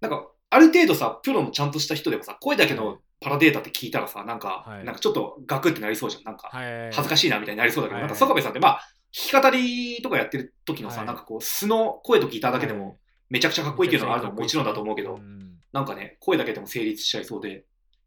[0.01, 4.85] なんか、ある程度さ、プロのちゃんとした人でもさ、声だけのパラデータって聞いたらさ、なんか、はい。
[4.85, 6.25] なんかちょっとガクってなりそうじゃん。
[6.25, 8.03] なんか、はい、恥ずかしいなみたいになりそうだけど、はい。
[8.03, 8.81] なんか曽我部さんってまあ、
[9.13, 11.07] 弾き語りとかやってる時のさ、はい。
[11.07, 12.83] なんかこう、素の声と聞いただけではい。
[12.83, 12.97] も、
[13.29, 15.38] めちゃくちゃかっこいいっていうのはあるのももちろんだと思うけど、ん
[15.73, 17.65] なんかね、声だけでも成立しちゃいそうで、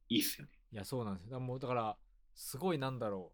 [0.09, 0.51] いいっすよね。
[0.73, 1.29] いやそうなんですよ。
[1.31, 1.97] だからもうだから
[2.35, 3.31] すごいなんだろ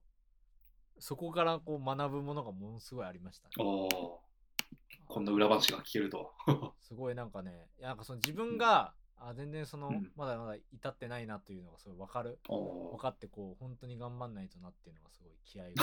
[0.98, 1.02] う。
[1.02, 3.54] そこからこう学ぶものがものすごいありましたね。
[3.58, 6.74] こんな裏話が聞けるとは。
[6.82, 10.12] すごいなんかねいやなんかその自分が、あ全然その、うん。
[10.16, 12.40] まだまだ至ってないなというのがすごい分かる。
[12.48, 15.74] 分かってこう本当に頑張んないとなっていうのがすごい気合が。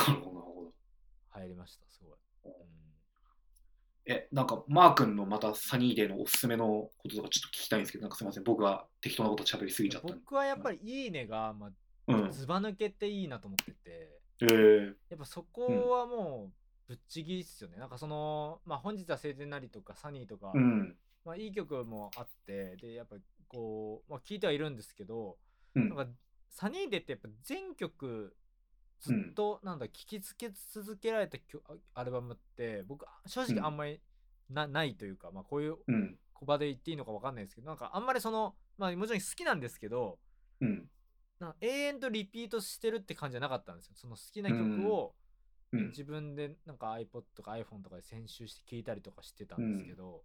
[1.31, 2.94] 入りましたすごい、うん
[4.07, 10.09] え、なんか、マー君のまたサニーデーのおすすめのこととかちょっと聞きたいんですけど、なんかすみません、僕が適当なこと喋りすぎちゃった。
[10.09, 11.71] 僕はやっぱり「いいねが」ま
[12.07, 12.31] うんあ、。
[12.31, 16.53] ずば抜けていいなと思っててえー、やっぱそこはも
[16.87, 20.97] うぶっちぎりっすよね、なんかそのまあ本日は晴天なりとかサニーとか、うん。
[21.25, 23.17] まあいい曲もあってでやっぱ
[23.49, 25.39] こう、まあ、聞いてはいるんですけど、
[25.75, 26.13] うんなんか
[26.51, 28.37] サニーデーってやっぱ全曲
[29.05, 31.63] ずっとなんだ聴きつけ続けられた曲
[31.95, 34.01] アルバムって僕正直あんまり
[34.49, 36.19] な,、ないというか、まあ、こういううん。
[36.33, 40.19] 小場で言っていいのか分かんないですけどなんかあんまりそのまあもちろん好きなんですけど
[40.61, 40.89] うん。
[41.39, 45.15] な永遠とリピートしてるって感じじゃなかったんですよその好きな曲を
[45.73, 45.89] うん。
[45.89, 50.23] 自分でなんか iPod とか iPhone とかで編集して聴いたりとかしてたんですけど、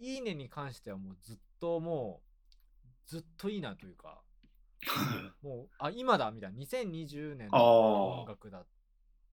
[0.00, 2.20] いいねに関してはもうずっとも
[2.84, 4.20] うずっといいなというか
[5.42, 8.28] もうあ今だみたいな2020年あの音あ。
[8.30, 8.64] 楽だ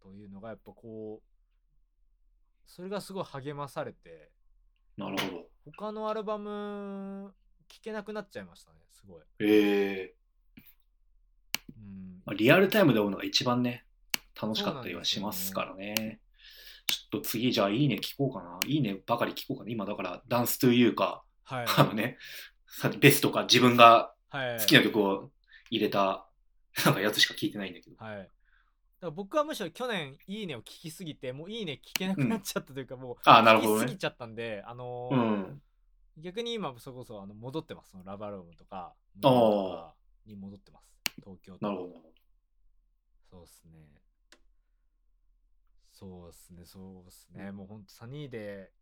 [0.01, 1.27] というのがやっぱこう
[2.65, 4.31] それがすごい励まされて
[4.97, 5.49] なるほど。
[5.65, 7.33] 他のアルバム
[7.67, 10.15] 聴けなくなっちゃいましたねすごい、ええ
[11.77, 13.85] うんまあ、リアルタイムで追うのが一番ね、
[14.41, 16.19] 楽しかったりはしますからね。
[16.87, 18.59] ちょっと次、じゃあ、いいね聞こうかな。
[18.65, 19.69] いいねばかり聞こうかな。
[19.69, 22.17] 今、だから、ダンストゥーユーか、はいあのね、
[22.99, 25.31] ベストか自分がはい好きな曲を
[25.69, 26.27] 入れた、
[26.85, 27.95] なんかやつしか聞いてないんだけど。
[27.97, 28.17] はい。
[28.17, 28.29] だか
[29.01, 33.97] ら僕はむしろ去年いいねを聞きすぎて、もういいね聞けなくなっちゃったというか、もうああ、なるほどね聞きすぎ。
[33.99, 35.61] ちゃったんで、あのーうん。
[36.17, 37.91] 逆に今それこそあの戻ってます。
[37.91, 38.95] そのラバルームとか、
[40.25, 40.91] に戻ってます。
[41.23, 41.93] 東京とかなるほど。
[43.29, 43.71] そうっすね。
[45.91, 47.51] そうっすね、そうっすね。
[47.51, 48.76] もうほんとサニーデー、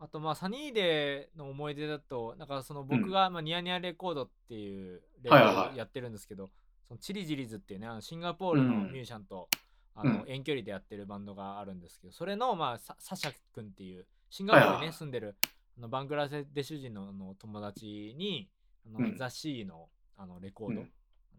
[0.00, 6.50] あとまあサニーデーの思い出だと、なんかその僕がまあニヤニヤレコードっていうレコードをやってるんですけど、
[6.86, 9.48] そのチリジリズっていうね、あのシンガポールのうんミュージシャンと、
[9.94, 15.36] あうんの遠距離でやってるバンドがあるんですけど、それのまあササシャ君っていうシンガポールにね住んでる
[15.76, 18.48] あのバングラデシュ人のあの友達に、
[18.86, 20.90] あのうんザ・シーのあのレコード、うん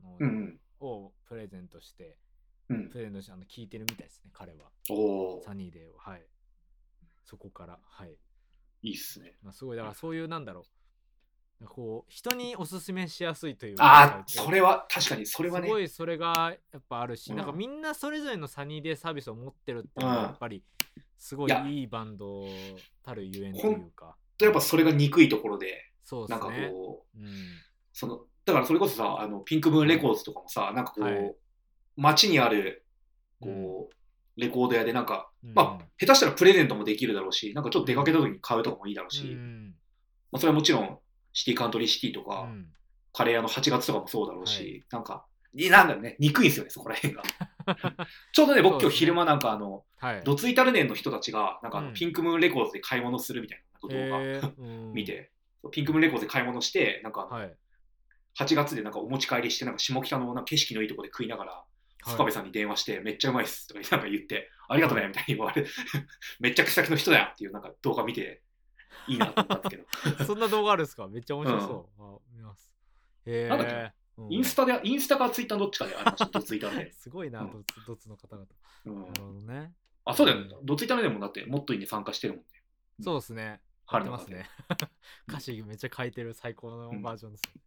[0.04, 2.16] あのうんをプレゼントして、
[2.68, 2.74] プ。
[3.00, 4.70] レゼントしてあの聞いてるみたいですね、彼は。
[4.90, 5.98] おおサニーデーを。
[5.98, 6.24] はい。
[7.26, 8.16] そこから、はい。
[8.82, 9.36] いいっすね。
[9.44, 10.62] まあ、すごい、だからそういう、なんだろ
[11.62, 11.66] う。
[11.66, 15.72] こう、人におすすめしやすいというああ、それは、確かに、それはねす。
[15.72, 20.64] ごいそれがやっぱあるし、うんなんかみんなそれぞれのサニーデーサービスを持ってるっていうのがうんやっぱり
[21.18, 22.46] すごいいやいいバンド
[23.04, 24.16] たるゆえんというか。
[24.40, 26.70] やっぱそれが憎いところで、なんかそうですね。
[26.72, 27.28] こう、うん。
[27.92, 31.36] その、だからそれこそさ、あの、ピンクムーンレコーズとかもさ、なんかこう、はい
[31.98, 32.86] 街にある、
[33.42, 33.96] こう、
[34.40, 35.54] レコード屋でなんか、うん。
[35.54, 39.76] まあ、下手したらプレゼントもできるだろうし、なんかちょっと出かけた時に買うとかもいいだろうし、うん。
[40.32, 41.00] まあ、それはもちろん、
[41.34, 42.68] シティカントリーシティとか、うん。
[43.14, 44.84] カレー屋の8月とかもそうだろうし、はい。
[44.92, 45.26] なんか、
[45.56, 47.24] いなんだろうね、憎いんですよね、そこら辺が。
[48.34, 50.24] ちょうどね、僕今日昼間なんかあの、はい。
[50.24, 54.54] どついたるねんの人たちが、なんかあのうんピンクムーンレコーズで買い物するみたいな動画
[54.94, 55.32] 見て、
[55.72, 57.56] ピンクムーンレコーズで買い物して、なんかはい。
[58.38, 61.64] 8月でなんかお持ち帰りして、なんか下北のなんか景色のいいとこで食いながら、
[62.06, 65.70] 深部さんに電話して、めっちゃうまいっすとかなんか言って、ありがとねみたいに言われて、
[66.40, 68.42] めっちゃ草木の人だよっていうなんか動画見て、
[69.08, 71.08] いいなと思ったんですけど、 そんな動画あるんですか？
[71.08, 72.04] めっちゃ面白そう。
[72.04, 72.72] あ見ます。
[73.26, 73.94] へなんだっえ。
[74.18, 78.48] うんインスタで、インスタかツイッターどっちかでありました、どついたるねすごいな、うんドツドツの方々。
[78.86, 79.74] うんなるほどね。
[80.04, 80.54] あ、そうだよね。
[80.64, 82.64] どついたるねもだって、もっといいね参加してるもんね。
[83.00, 83.44] うんそうですね。
[83.44, 84.90] や春の風ってますね。
[85.30, 87.62] 歌詞めっちゃ書いてる最高のバージョンですね。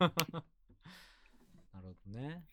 [0.00, 0.12] なる
[1.72, 2.44] ほどね。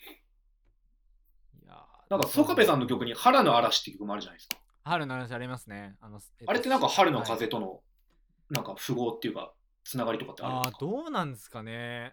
[2.11, 4.57] なんか、ソカペさんの曲に、春の嵐って曲もあるじゃないですか。
[4.83, 5.95] 春の話ありますね。
[6.01, 7.79] あのえっとあれってなんか春のはい風との、
[8.49, 9.53] なんか符号っていうか、
[9.85, 10.79] つながりとかってあるんああですか？
[10.81, 12.11] どうなんですかね。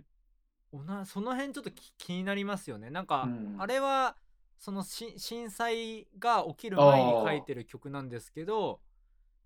[0.71, 2.91] おなその辺ちょっとき気になりますよね。
[2.91, 3.57] なんか、うん。
[3.59, 4.17] あれは
[4.61, 8.81] そのし震災が起きる前に書いてる曲なんですけど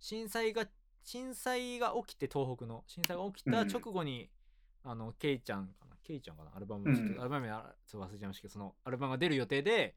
[0.00, 0.66] 震災が
[1.02, 4.28] 震災が起きて東北の震災が起きたうん直後に、
[4.84, 5.96] あのケイちゃんかな？
[6.02, 6.50] ケイちゃんかな？
[6.54, 9.94] アルバム、うんちょっとアルバム名あちょっと忘れちゃいましたけどそのアルバムが出る予定で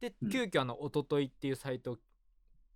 [0.00, 0.30] でうん。
[0.30, 1.98] 急遽あの「おととい」っていうサイトを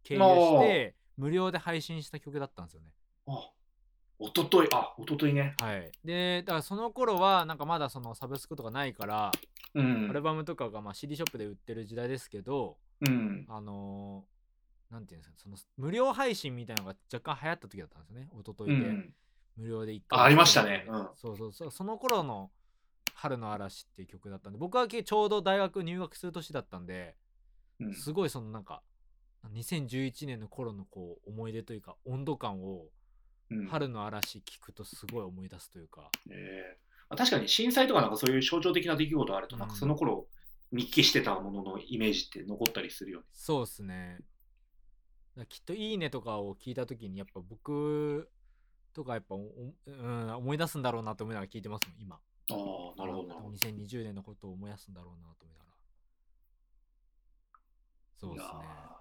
[0.02, 2.92] 経由して無料で配信した曲だったんですよね。
[3.26, 3.50] あ、
[4.18, 5.54] おととい、あ、おとといね。
[5.60, 9.32] はい、でだからその頃はなんかまだそのサブスクとかないから、
[9.74, 10.08] うん。
[10.10, 10.22] アル。
[10.22, 13.46] バムとかがまあ CD ショップで売ってる時代ですけどうん。
[13.48, 14.30] あのー
[14.92, 19.14] なんていうんですかその無料配信みたいなのが若干流行った時だったんですよね一昨う日で、ん。
[19.56, 20.84] 無料で1あありましたね。
[20.88, 21.08] うん。
[21.14, 21.70] そうそうそう。
[21.70, 22.50] その頃の
[23.20, 27.16] 「春の嵐」っていう曲だったんで僕はちょうど大学入学する年だったんで
[27.78, 28.82] うんすごいそのなんか
[29.52, 32.88] 2011年の頃のこう思い出というか温度感を
[33.50, 40.28] うん春の嵐聞くとすごい思い出すというか、ええまあ確かに震災とかなんかそういう象徴的な出来事があると、なんかその頃
[40.70, 43.26] 見聞きしてたもののイメージって残ったりするよね。
[43.32, 44.20] そうですね。
[45.48, 48.30] きっと「いいね」とかを聞いた時にやっぱ僕
[48.92, 52.20] とかやっぱお、うん、思い出すんだろうなと思いながら聞いてますもん今。
[52.54, 53.56] ああ、なるほど、なるほど。
[53.56, 55.76] 2020年のことを思い出すんだろうなと思いながら。
[58.18, 59.00] そうですね。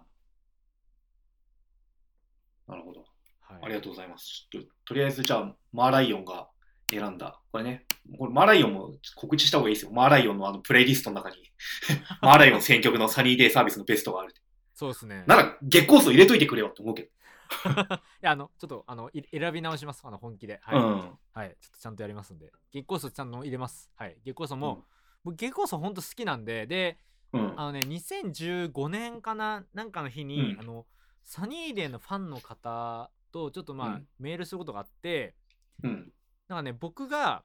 [2.67, 2.99] なるほど。
[3.41, 4.47] はい、ありがとうございます。
[4.51, 6.49] ちょっと、とりあえずじゃあ、マーライオンが
[6.91, 7.41] 選んだ。
[7.51, 7.85] これね、
[8.17, 9.91] これマーライオンも告知した方がいいですよ。
[9.91, 11.37] マーライオンのあのプレイリストの中に、
[12.21, 14.33] マーライオン選曲のサニーデイサービスのベストがある。
[14.75, 15.23] そうですね。
[15.27, 17.09] なら、月光数入れといてくれよって思うけど。
[17.49, 20.01] いや、あの、ちょっと、あの、い選び直します。
[20.05, 20.59] あの、本気で。
[20.61, 20.79] はい。
[20.79, 21.17] うん。
[21.33, 21.57] はい。
[21.59, 22.51] ちょっとちゃんとやりますんで。
[22.71, 23.91] 月光素ちゃんと入れます。
[23.95, 24.17] はい。
[24.23, 24.83] 月光素も、うん
[25.23, 26.97] 僕、月光素ほんと好きなんで、で、
[27.33, 27.53] うん。
[27.59, 30.85] あのね、2015年かな、なんかの日に、うんあの、
[31.23, 35.35] サニーデーのファンの方と、ちょっとまあ、うんメールすることがあって、
[35.83, 36.13] うん。
[36.47, 37.43] なんかね、僕が、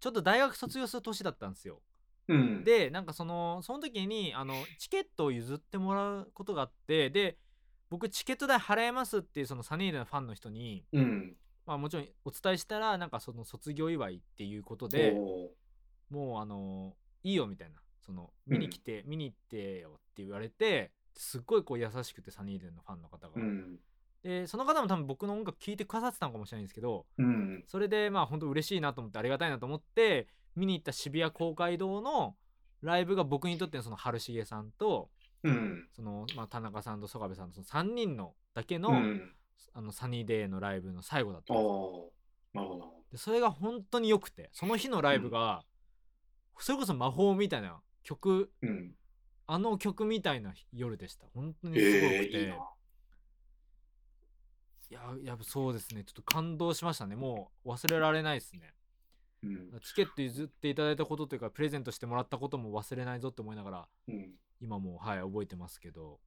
[0.00, 1.80] ちょっと大学卒業する年だったんですよ。
[2.28, 2.64] うん。
[2.64, 7.36] でなんかそのその時にあのチケットを譲ってもらうことがあってで
[7.90, 11.36] 僕チケット代払えますっていうそのサニーデーのファンの人に、うん。
[11.66, 15.14] まあ、もちろんお伝えしたらなんかその卒業祝いっていうことで
[16.10, 23.78] もうあのいいよみたいなその見に来て、見に行ってよって言われてすっごいこう優しくてサニーデーのファンの方が、うん。
[24.22, 27.64] でその方も多分僕の音楽聴いてくださってたのかもしれないんですけどうん。
[27.66, 32.34] それでまあ本当嬉しいなと思ってありがたいなと思って見に行った渋谷公会堂の
[32.82, 35.10] ライブが僕にとってのその春重さんと
[35.42, 35.88] うん。
[35.94, 39.32] その、まあ、田中さんと曽我部さんのその3人のだけの,、うん。
[39.72, 41.62] あのサニーデーのライブの最後だったんで
[42.54, 42.92] なるほど。
[43.12, 45.64] でそれが本当に良くてその日のライブが、
[46.58, 48.94] それこそ魔法みたいな曲うん。
[49.46, 52.54] あの曲みたいな夜でした本当にすごくて、ええ
[54.90, 58.74] いややっぱそうですねちょっと感動しましたねもう忘れられないですね
[59.42, 59.80] うん。
[59.84, 64.30] チケット譲っていただいたことというかプレゼントしてもらったことも忘れないぞって思いながらうん。
[64.60, 66.18] 今もはい覚えてますけど、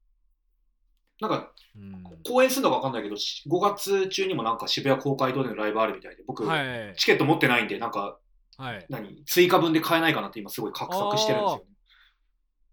[1.21, 6.93] なんか、うん、公演するのか分かんないけど、し5月中にもなんか渋谷公会堂でのライブあるみたいで、僕、はい。
[6.97, 8.17] チケット持ってないんで、なんか、
[8.57, 8.85] はい。
[8.89, 11.63] 何、追加分で買えないかなって今すごい画策してるんですよ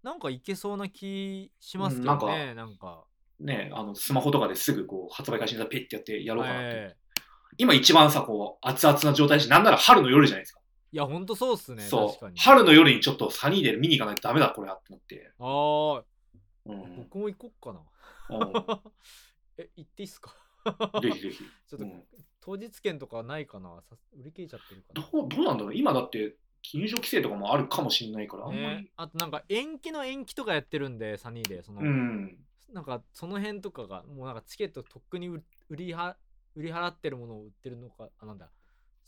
[0.03, 3.05] なんかいけそうな気しますけうんどね、なんか。
[3.39, 3.69] ね。
[3.69, 6.79] ね、あの、スマホとかですぐこう、発売開始にペッてやってやろうかなって。
[6.79, 6.97] はい。
[7.57, 10.60] 今一番さ、こう、熱々な状態だし、なんなら春の夜じゃないですか。
[10.93, 11.83] いやほんとそうっすね。
[11.83, 12.31] そう。
[12.37, 15.31] 春の夜にちょっとサニーで見に行かないとダメだ、これはってなって。
[15.39, 16.03] ああ
[16.65, 16.95] うん。
[16.97, 17.79] 僕も行こっかな。
[18.37, 18.81] う
[19.57, 20.33] え行っていいっすか？
[20.99, 21.43] んぜひぜひ。
[21.67, 22.03] ちょっと、うん。
[22.41, 23.81] 当日券とかないかな？
[23.89, 25.75] さ売り切れちゃってるかなどう、どうなんだろう？
[25.75, 26.35] 今だって、
[26.73, 31.63] 入場規制とかもあるかもしれないから、あんまねり。、あとなんか延期の延期とかやってるんでサニーで。
[31.63, 32.37] その、うん。
[32.73, 36.15] なんかその辺とかがもうなんかチケットとっくに売売りは
[36.55, 38.49] 売り払ってるものを売ってるのかあなんだ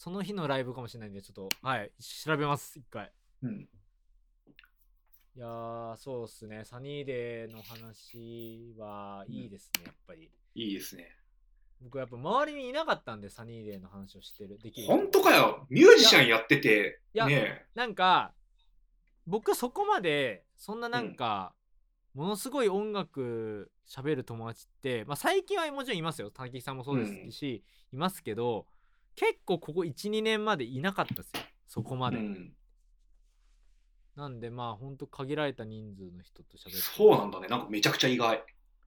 [0.04, 3.10] その日のライブかもしれないんでちょっとはい調べます一回。
[3.42, 3.62] うん。
[3.62, 6.66] いやーそうっすね。
[6.66, 10.30] サニーデーの話はいいですね、やっぱり。
[10.56, 11.16] いいですね。
[11.82, 14.94] 僕やっぱ周りにいなかったんでサニーデーの話をしてるできる人。
[14.94, 15.66] 本当かよ。
[15.70, 18.34] ミュージシャンやってて、いやねなんか
[19.26, 21.54] 僕そこまでそんななんか、
[22.14, 26.30] ものすごい音楽喋る友達って、まあ、最近はもちろんいますよ。
[26.30, 28.68] 滝さんもそうですし、いますけど
[29.16, 32.54] 結構ここ12年までいなかったですよそこまで、うん。
[34.16, 37.48] なんでまあほんと限られた人数の人と喋ってそうなんだね。
[37.48, 38.44] なんかめちゃくちゃ意外。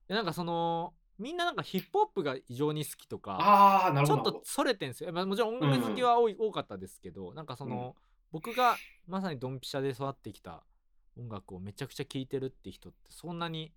[0.08, 4.30] でなんかそのみんななんかヒップホップが異常に好きとかああ、なるちょほど。
[4.30, 7.96] っとそれてんすよ、まあ、もちろん音楽好きは多い、多かったですけどなんかその、
[8.32, 10.62] 僕がまさにドンピシャで育ってきた
[11.18, 13.72] 音楽をめちゃくちゃ聴いてるって人ってそんなに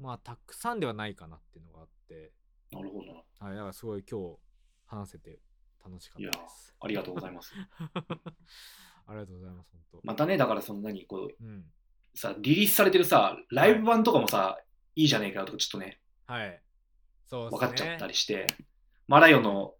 [0.00, 2.32] まあたくさんではないかなっていうのがあって、
[2.72, 3.12] なるほどな。
[3.38, 4.36] はい、だからすごい今日
[4.86, 5.38] 話せて
[5.84, 6.74] 楽しかったです。
[6.80, 7.52] ありがとうございます。
[9.06, 10.00] ありがとうございます、本当。
[10.04, 11.64] またね、だからその何、こう、うん。
[12.14, 14.58] さ、リリースされてるさ、ライブ版とかもさ、
[14.94, 16.62] いいじゃねえかよとか、ちょっとね、はい。
[17.26, 17.50] そうね。
[17.50, 18.46] 分かっちゃったりして、
[19.08, 19.74] マラヨの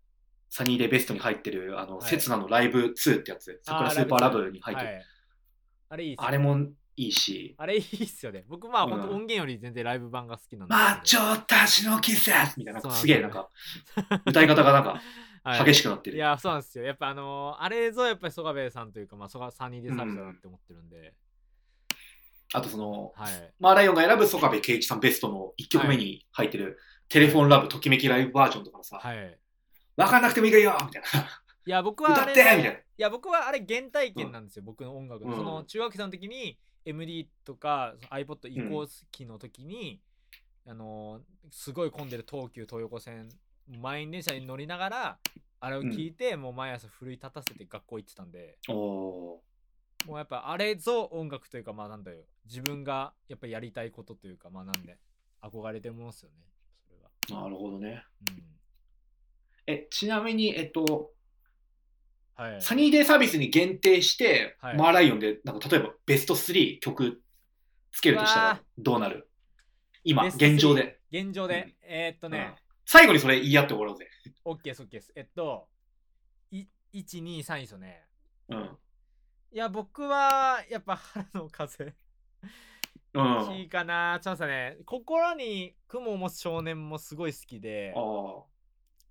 [0.49, 4.89] サニーデーベストに入ってる、あの、はい刹那のライブ2ってやつ、あ桜スーパーラブに入ってる。
[4.89, 5.05] はい、
[5.91, 6.59] あれいいっすよあれも
[6.97, 8.45] いいし、あれいいっすよね。
[8.49, 10.91] 僕まあうん本当音源より全然ライブ版が好きなんですけど。
[10.91, 13.49] マッチョたちの季節みたいな、すげえなんか、
[14.27, 15.01] 歌い方がなんかはい
[15.45, 16.17] 激しくなってる。
[16.17, 16.85] いや、そうなんですよ。
[16.85, 21.15] やっぱあのーあれぞやっぱり曽我部さんというか、まあ、曽我サニーでサービスだなって思ってるんで、
[22.53, 23.53] あとその、はい。
[23.59, 26.79] マーライオンが選ぶ曽我部圭一さんベストの1曲目に入ってる、
[27.09, 29.39] テレフォンラブときめきライブバージョンとかのさ、はい。
[29.97, 31.21] わかんなくてもいいよみたいな。
[31.67, 32.71] いや、僕はあれ、歌ってみたいな。
[32.71, 35.31] いや、僕はあれ原体験なんですよ、僕の音楽の。
[35.31, 40.01] うんその中学生の時に MD とか iPod 移行期の時に、
[40.67, 41.23] あのー
[41.53, 43.29] すごい混んでる東急東横線
[43.79, 45.19] 満員電車に乗りながら
[45.61, 48.59] あれを聞いて、もう毎朝奮い立たせて学校行ってたんで。
[48.69, 50.07] おー。
[50.07, 52.19] もうやっぱあれぞ音楽というかまあなんだよ。
[52.47, 54.99] 自分がやっぱやりたいことというかまあなんで。
[55.43, 56.37] 憧れてるものですよね。
[56.87, 56.99] それ
[57.39, 57.43] は。
[57.43, 58.05] なるほどね。
[58.29, 58.43] うん。
[59.67, 61.13] え、ちなみに、えっと、
[62.35, 62.61] はい。
[62.61, 64.77] サニーデーサービスに限定して、はい。
[64.77, 67.23] マーライオンで、なんか例えばベスト3曲
[67.91, 69.31] つけるとしたらどうなる？
[70.05, 71.01] 今、ベスト3現状で。
[71.11, 71.75] 現状で、うん。
[71.83, 72.55] えーっとね、
[72.93, 74.09] 最後にそれ言い合って終わろうぜ。
[74.45, 75.69] オッケーですオッケーですえっと
[76.51, 78.03] い123位ですよね
[78.49, 78.79] うん。
[79.53, 81.95] いや僕はやっぱ春の風
[83.15, 83.53] うん。
[83.53, 88.43] いいかなちょっと待ってね心に雲を持つ少年もすごい好きでああ。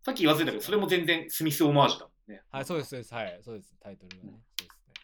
[0.04, 2.42] さっき言わせたけど、それも全然スミスオマージュだもんね。
[2.52, 5.04] はいそうですそうですはいそうですタイトルがね、うんそうですね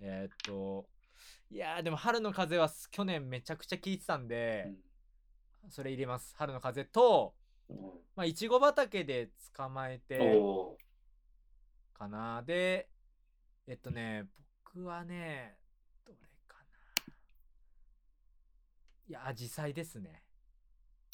[0.00, 0.86] えーっと
[1.50, 4.72] いやーでも春の風は去年めちゃくちゃ聴いてたんで、
[5.68, 7.43] それ入れます春の風とうん。
[8.14, 10.18] まあいちご畑で捕まえて
[11.92, 12.42] かな。
[12.42, 12.88] で
[13.66, 14.26] えっとね
[14.64, 15.56] 僕はね
[16.06, 17.14] どれかな。
[19.08, 20.22] いやアジサイですね。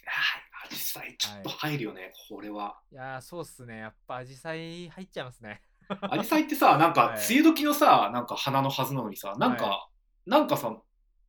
[0.05, 0.43] はい。
[0.67, 2.81] アジサイちょっと入るよね、これは。
[2.93, 3.79] いやーそうっすね。
[3.79, 5.63] やっぱアジサイ入っちゃいますね。
[6.03, 7.27] アジサイってさ、なんか はい。
[7.27, 9.89] 梅雨時のさ、なんか花のはずなのにさ、なんか、は
[10.27, 10.77] なんかさ、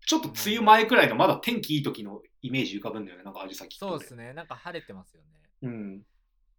[0.06, 3.78] ちょっと梅雨前くらいのまだ天気いい時のイメージ浮かぶんだよね、なんかアジサイって。
[3.78, 4.34] そうですね。
[4.34, 5.28] なんか晴れてますよね。
[5.62, 6.02] うん。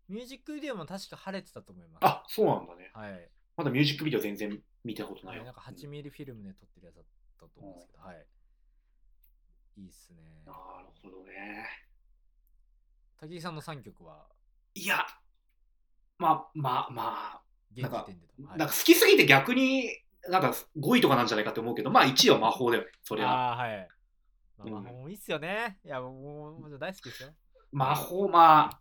[0.08, 2.04] ミュージックビデオも確か晴れてたと思います。
[2.04, 2.90] あ、そうなんだね。
[2.94, 3.28] はい。
[3.56, 5.42] まだミュージックビデオ全然見たことないよ。
[5.42, 7.04] はいなんか8ミリフィルムで撮ってるやつだっ
[7.40, 8.26] たと思うんですけど、はい。
[9.78, 10.16] いいっすね。
[10.46, 10.58] なる
[11.02, 11.66] ほどね。
[13.20, 14.26] 滝井さんの3曲は？
[14.74, 15.06] いや、
[16.18, 17.02] まあまあま
[17.34, 17.42] あ、
[17.76, 19.90] 現時点でなんか好きすぎて逆に
[20.28, 23.30] なんか5位とかなんじゃないかって思うけど、まあ1位は魔法だよね、それは。
[23.30, 23.88] ああはい。
[24.58, 24.72] まあ、うん。
[24.72, 25.78] まあもういいっすよね。
[25.84, 27.30] いやもう大好きですよ。
[27.72, 28.80] 魔法、まあ、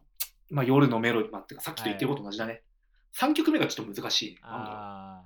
[0.50, 2.64] まあ夜のメロディー、まあ、てかさっきと言ってること同じだね。
[3.18, 4.40] 3曲目がちょっと難しい。
[4.42, 5.24] なんだろうあ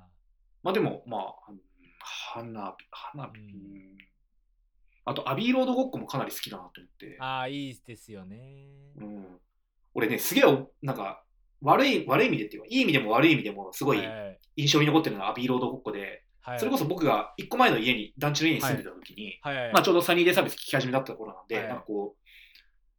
[0.64, 1.60] まあでも、まあ、うん
[2.08, 3.46] 花火、花火、うん。
[3.46, 3.98] うん。
[5.06, 7.06] あと、アビーロードごっこもかなり好きだなと思って。
[7.06, 7.16] ー。
[7.20, 8.68] あーいいですよね。
[8.98, 9.26] うん、
[9.94, 11.24] 俺ね、すげえお、なんか、
[11.62, 16.60] 悪い、悪い意味でっていうか、いい意味でも悪い意味でも、すごいはい印象に残ってるのはアビーロードごっこで、はい。
[16.60, 19.56] それこそ僕が1個前の家に、団地の家に住んでた時に、はい。
[19.58, 19.74] はい。
[19.74, 21.68] まあちょうどサニーデイサービス聞き始めだった頃なんで、はい。
[21.68, 22.28] なんかこう、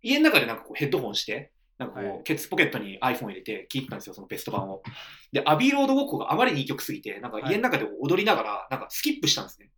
[0.02, 2.22] 家の中でなんかこうヘッドホンして、なんかこう、はい。
[2.24, 4.82] ケツポケットに iPhone 入れて聞いてたんですよ、そのベスト版を。
[5.32, 9.70] で、アビーロードごっこがあまりにいい曲すぎて、なんか家の中で踊りながら、なんかスキップしたんですね。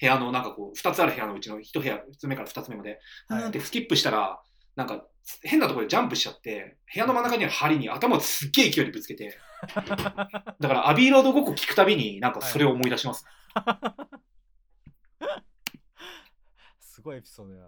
[0.00, 3.42] 部屋のなんかこう、二つある部屋のうちの一部屋、一つ目から二つ目まで、はい。
[3.42, 4.40] うんってスキップしたら、
[4.76, 5.04] なんか
[5.42, 9.36] 変なところでジャンプしちゃって、部屋の真ん中にある針に頭をすっげえ勢いでぶつけて、
[9.74, 13.24] だからアビーロードごっこ聞くたびになんかそれを思い出します。
[16.80, 17.60] すごいエピソードだ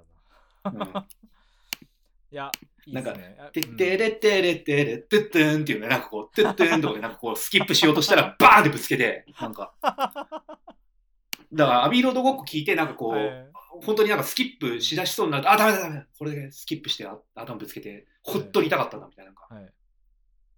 [0.72, 0.86] な。
[0.86, 1.06] うん。
[2.32, 2.50] いや
[2.86, 3.36] いいっすね。
[3.40, 3.74] あてうん。
[3.74, 13.50] ってれってれってれってってんっていうね、なんかこう、てってんとかでなんかこう、スキップしようとしたら、バーンってぶつけて、なんか、 だから、アビーロードごっこ聞いて、なんかこう、はい。
[13.82, 19.72] 本当になんかスキップしだしそうになると、あ、ダメだダメだ、これでスキップしてあ頭ぶつけて、ほっとり痛かったんだみたいな、なんか、はい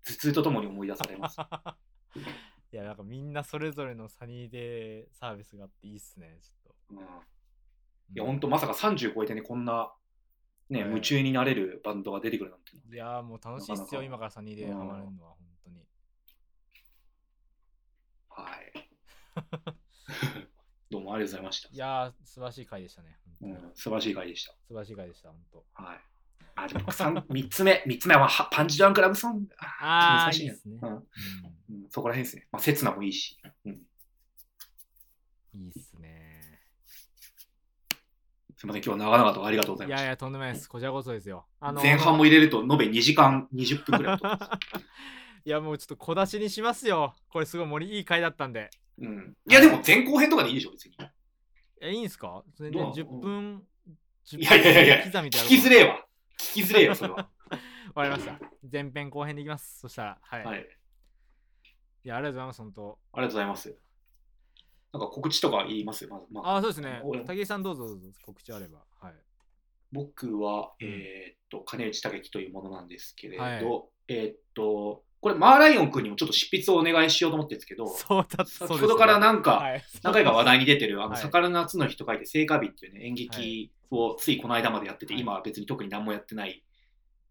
[0.04, 1.38] 頭痛とともに思い出されます。
[2.72, 9.92] いやなんかみんなそれぞれのサニーデーサービスがあっていいっすねちょっうん、いとや、本当まさか30超えてね、こんな、
[10.70, 12.72] ね、はい夢中になれるバンドが出てくるなんて。
[12.76, 15.86] いやーもう楽しいっすよなかなか今からサニーデーハマれるのは本当に
[18.28, 18.72] はい。
[20.90, 21.76] どうもありがとうございましたい。
[21.76, 23.18] やー素晴らしい回でしたね
[23.74, 24.52] 素晴らしい回でした。
[24.52, 26.00] 素晴らしい回でした本当はい。
[26.54, 29.48] あ、でも三三つ目、三つ目ははパンチダウンクラブソング。
[29.58, 30.88] ああ難しいですね、うん。
[30.90, 31.06] う
[31.70, 32.46] うん、そこら辺ですね。
[32.52, 33.38] まあ、刹那もいいし。
[33.64, 33.78] うん、ん、い
[35.66, 36.60] いっすね。
[38.56, 40.02] すみません、今日は長々とありがとうございました。
[40.02, 40.68] いやいやとんでもないです。
[40.68, 41.46] こちらこそですよ。
[41.58, 44.18] あの前半も入れると延べ2時間20分くらい
[45.44, 47.16] いやもうちょっと小出しにしますよ。
[47.28, 48.70] これすごい盛りいい回だったんで。
[48.98, 50.96] うん、いや、でも前後編とかでいいでしょ、別に。
[51.80, 52.44] えいいんすか？
[52.54, 53.62] それでどうなの？10分
[54.24, 56.06] 10いやいやいやいや刻みでや聞きづれえわ。
[56.42, 57.30] 聞きづれえよ、それは。
[57.94, 58.38] わかりました。
[58.70, 59.78] 前編後編でいきます。
[59.78, 60.60] そしたらはい、、はい。
[62.04, 62.08] い。
[62.08, 62.98] やありがとうございます本当。
[63.12, 63.78] ありがとうございます。
[64.92, 66.26] なんか告知とか言いますまず。
[66.30, 67.00] まあ、あそうですね。
[67.04, 68.84] 俺武井さんどうぞどうぞ告知あれば。
[69.00, 69.14] はい。
[69.92, 70.86] 僕は、うん。
[70.86, 73.84] えーっと、金内武樹というものなんですけれど、はい。
[74.08, 81.20] えーっと、これ、マーライオン君にもちょっと執筆をお願いしようと思ってるんですけど、そうだ先ほどからなんか、はい、何回か話題に出てる、あの、はい。
[81.20, 85.22] 魚の夏の日と書いて、聖火日っていうね、演劇をついこの間までやってて、はい。
[85.22, 86.64] 今は別に特に何もやってない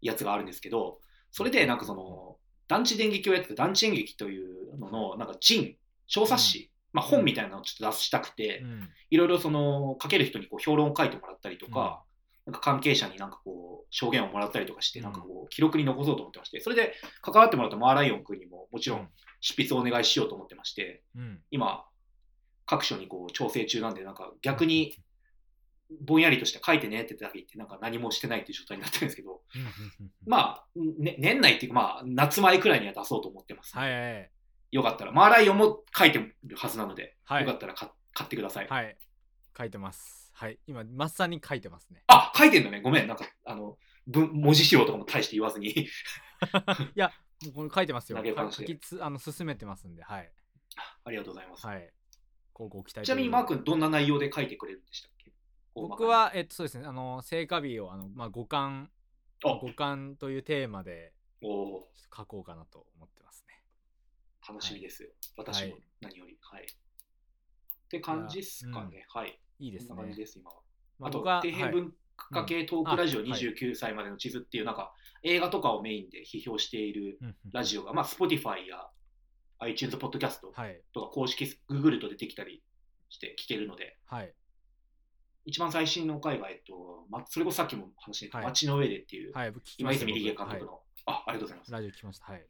[0.00, 2.36] やつがあるんですけど、それでなんかその、
[2.68, 5.76] 団地電撃をやってて、団地演劇というのの、なんか、人、
[6.06, 8.88] 小冊子、まあ本みたいなのをちょっと出したくて、うん。
[9.10, 12.02] いろいろその、書ける人にこう評論を書いてもらったりとか、
[12.46, 15.04] なんか関係者になんかこう、証言をもらったりとかして、うん。
[15.04, 19.08] なんかこう、記録に残そうと思ってまして、それで関わってもらったマーライオン君にももちろん
[19.40, 21.40] 執筆をお願いしようと思ってまして、うん。
[21.50, 21.84] 今、
[22.66, 24.94] 各所にこう調整中なんで、なんか逆に
[26.00, 30.66] ぼんやりとして書いてねってだけ言って、なんか何もしてないっていう状態になってるんですけど、うんまあ、
[30.98, 33.76] ね、年内っていうか、まあ、夏前くらいには出そうと思ってます。
[33.76, 34.30] はいはいはい。
[34.70, 37.44] よかったら、マーライオンも書いてるはずなので、はい。
[37.44, 38.68] よかったら買買ってください。
[38.68, 38.96] はい。
[39.56, 40.32] 書いてます。
[40.34, 40.58] はい。
[40.66, 42.02] 今まさに書いてますね。
[42.06, 42.80] あ、書いてんだね。
[42.80, 43.06] ごめん。
[43.06, 45.68] なんか、あの、文文字資料とかも大して言わずに。
[45.70, 45.88] い
[46.96, 47.12] や
[47.44, 48.22] もうこれ書いてますよ。
[48.24, 50.02] 書きつあの進めてますんで。
[50.02, 50.32] はい。
[51.04, 51.66] ありがとうございます。
[51.66, 51.92] はい。
[52.52, 55.31] こうご期待ちなみにマー君どんな内容で書いてくれるんでしたっけ？
[55.74, 58.90] 僕、はえっとそうですねあの聖火日をあのまあ五感
[59.42, 61.12] 五感というテーマで
[61.42, 65.08] おお書こうかなと思ってますねー楽しみですよ。
[65.36, 66.36] 私もはい何より。
[66.40, 66.64] はい。
[66.64, 66.66] っ
[67.88, 69.06] て感じっすかね。
[69.08, 69.38] はい。
[69.58, 70.56] いいですねこんな感じです、今は。
[70.98, 74.92] まあと、僕ははい底辺文化系トークラジオうんあはい29歳までの地図っていう、なんか、
[75.22, 78.88] 映画とかをメインで批評しているうんうんラジオが、まあ、Spotify や
[79.60, 82.62] iTunes ポッドキャストはいとか公式ググると出てきたり
[83.08, 84.34] して聞けるので、はい
[85.44, 88.46] 一番最新の回が、えっと、ま、それこそさっきも話してた、はい。
[88.46, 91.72] 街の上でっていう、はい今泉理恵監僕督の、あ、ありがとうございます。
[91.72, 92.32] はいラジオ聞きました。
[92.32, 92.46] はい。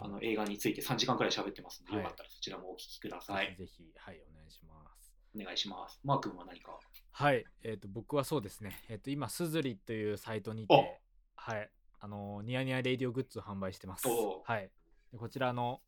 [0.00, 2.04] あの映画について3時間くらい喋ってますので、はい。
[2.04, 3.56] よかったらそちらもお聞きください。
[3.56, 5.12] ぜひはいお願いします。
[5.34, 6.00] お願いします。
[6.04, 6.78] マー君は何か？
[7.12, 11.00] はい、えっ、と僕はそうですね、えっ、と今すずりというサイトにて、
[11.36, 11.70] はい、
[12.00, 14.06] あのニヤニヤレイディオグッズを販売してます。
[14.08, 14.70] おはい。
[15.12, 15.80] でこちらあの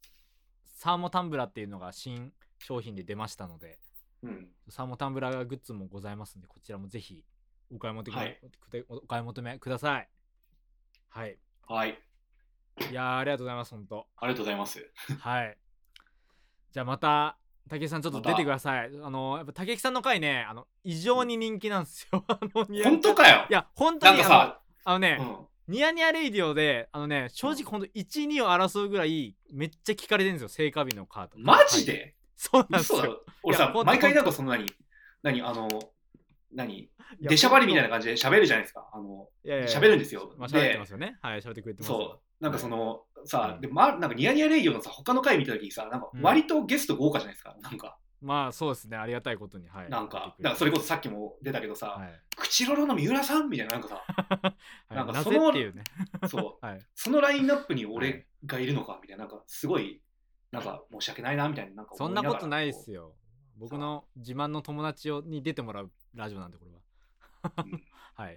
[0.65, 3.79] サーモタンブラーっていうのが新商品で出ましたので、
[4.23, 4.49] うん。
[4.69, 7.25] サーモタンブラーグッズもございますので、こちらもぜひ
[7.75, 10.09] お買い求め、はいくでお買い求めください。
[11.09, 11.39] はい。
[11.67, 11.99] はい。
[12.91, 14.07] いやーありがとうございます本当。
[14.17, 14.91] ありがとうございます。
[15.19, 15.59] はい。
[16.73, 17.37] じゃあまた
[17.69, 18.91] 武井さんちょっと出てください。
[19.03, 22.25] あのやっぱ武井さんの回ね、あの異常に人気なんですよ。
[22.29, 31.39] あの本当かよいや本当にあのかさ、あのね、うん、ニヤニヤレイディオであのね正直ほんと1、2を争うぐらいめっちゃ聞かれてるんですよ聖火日のカード。
[31.39, 33.23] マジで、はいそうなんですよ。
[33.43, 34.65] 俺さ毎回なんかその何、
[35.23, 35.69] 何、あの、
[36.51, 36.91] 何、
[37.21, 38.89] 出しゃばりみたいな感じで喋るじゃないですか。
[38.95, 41.19] あの、喋るんですよまあで喋ってますよね。
[41.21, 41.99] はい喋ってくれてますよ。
[41.99, 47.55] そう、なんかその、さ、うんで、ま、なんかニヤニヤレイオのさ、他の回見た時にさ、なんかうん割とゲスト豪華じゃないですか。
[47.61, 49.91] なんか、まあそうですねありがたいことにはい。
[49.91, 52.21] なんか、だからそれこそさっきも出たけどさ、はい。
[52.37, 54.03] 口ロロの三浦さんみたいな、なんかさ、
[54.41, 54.55] は
[54.93, 55.53] いなんかなその。
[56.27, 56.81] そう、 はい。
[56.95, 58.09] そのラインナップには俺
[58.43, 60.03] いがいるのかみたいな、なんかすごい、
[60.51, 63.15] なんか申し訳ないなみたいな、なんかそんなことないですよ。
[63.57, 67.65] 僕の自慢の友達をに出てもらうラジオなんでこれは。
[67.65, 67.83] うん
[68.15, 68.37] はい。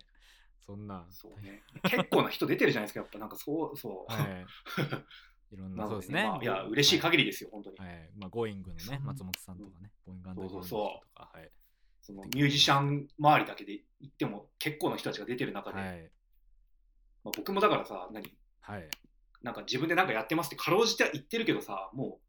[0.65, 1.06] そんな。
[1.10, 1.61] そうね。
[1.84, 4.14] 結構な人出てるじゃないですか、やっぱなんかそう、そう。
[4.14, 4.45] はい。
[5.53, 6.23] いろんななのそうですね。
[6.23, 7.77] まあいや、嬉しい限りですよ、本当に。
[7.80, 8.11] はい。
[8.15, 11.52] まあ、ゴーイングのね、うん松本さんとかね、うそうそうゴーイングの人とか、はい。
[12.02, 16.11] そのミュージシャン周りだけで言っても結構な人たちが出てる中で、はい。
[17.23, 18.38] まあ、僕もだからさ、何？
[18.61, 18.90] はい。
[19.43, 22.19] なんか自分でなんかやってますってかろうじて言ってるけどさ、も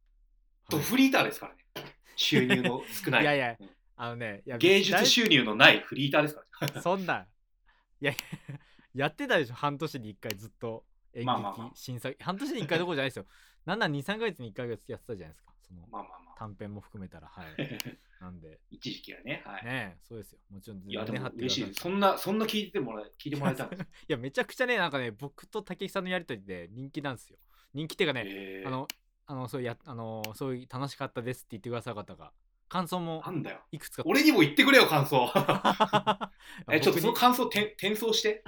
[0.69, 1.95] うドはいフリーターですからね。
[2.17, 3.23] 収入の少ない。
[3.25, 6.81] いやいやうんあのね、いや芸術収入のないフリーターですからね。
[6.83, 7.27] そんな、
[8.01, 8.17] いやい
[8.49, 8.59] や、
[8.95, 13.27] やってたでしょ、半年に1回ずっと演劇、まあまあまあ新作、半年に1回どころじゃないですよ。
[13.65, 15.54] なんなん2、3ヶ月に1回ぐらいやってたじゃないですか。
[15.75, 16.35] そのまあまあまあ。
[16.39, 17.47] 短編も含めたら、はい。
[18.21, 19.43] なんで、一時期はね。
[19.45, 19.65] はい。
[19.65, 20.39] ねえそうですよ。
[20.51, 23.87] もちろん、いや、でも嬉しいそんな、そんな聞いてもらえ、聞いてもらえたんですよ。
[24.09, 27.39] いや、めちゃくちゃね、なんかね、僕と武井さんのやりとりで人気なんですよ。
[27.73, 28.89] 人気っていうかね、あの、
[29.27, 32.33] あの、そうや、あの、そういう楽しかったですって言ってくださる方が、
[32.69, 33.61] 感想もなんだよ。
[33.73, 34.03] いくつか。
[34.07, 35.31] 俺にも言ってくれよ、感想。
[36.71, 38.43] え、ちょっとその感想転転送して。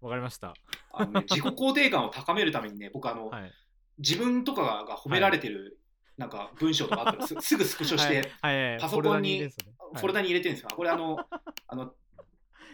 [0.00, 0.54] わかりました。
[0.92, 3.52] あのね、自己肯定感を高めるためにね、僕あの、はい。
[3.98, 5.78] 自分とかが褒められてる、
[6.20, 8.30] なんか文章とかあったらす すぐスクショして、
[8.78, 10.68] パソコンにフォルダに入れてるんですよ。
[10.76, 11.18] これ あの、
[11.66, 11.94] あの、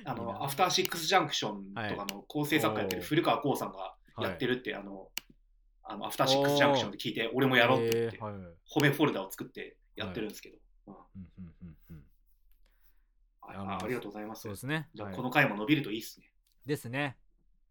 [0.05, 5.13] あの、アフターシックスジャンクションとかの構成作家やってる古川光さんがやってるって、あの、
[5.85, 10.59] あのアフターシックスジャンクションで聞いて、俺もやろうって言って褒めフォルダを作ってやってるんですけど。
[13.49, 14.43] ありがとうございます。
[14.43, 14.53] そう。
[14.53, 14.89] ですね。
[14.93, 16.33] じゃこの回も伸びるといいっすね。
[16.65, 17.17] ですね。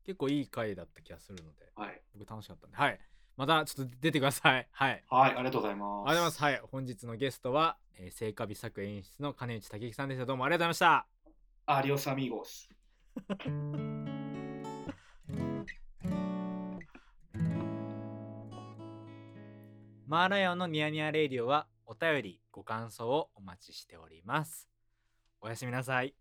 [0.05, 2.01] 結構いい回だった気がするので、はい。
[2.13, 2.99] 僕楽しかったんで、はい。
[3.37, 4.67] またちょっと出てください。
[4.71, 5.03] はい。
[5.09, 5.89] はい、ありがとうございます。
[5.89, 6.41] ありがとうございます。
[6.41, 6.61] はい。
[6.71, 10.25] 本日のゲストは、えー、聖火日作演出の金内武樹さんでした。
[10.25, 11.05] どうもありがとうございまし
[11.65, 11.73] た。
[11.73, 12.69] アリオスアミーゴス。
[20.07, 24.69] マーライオンのニヤニヤレイディオはお便り、ご感想をお待ちしております。
[25.41, 26.15] おやすみなさい。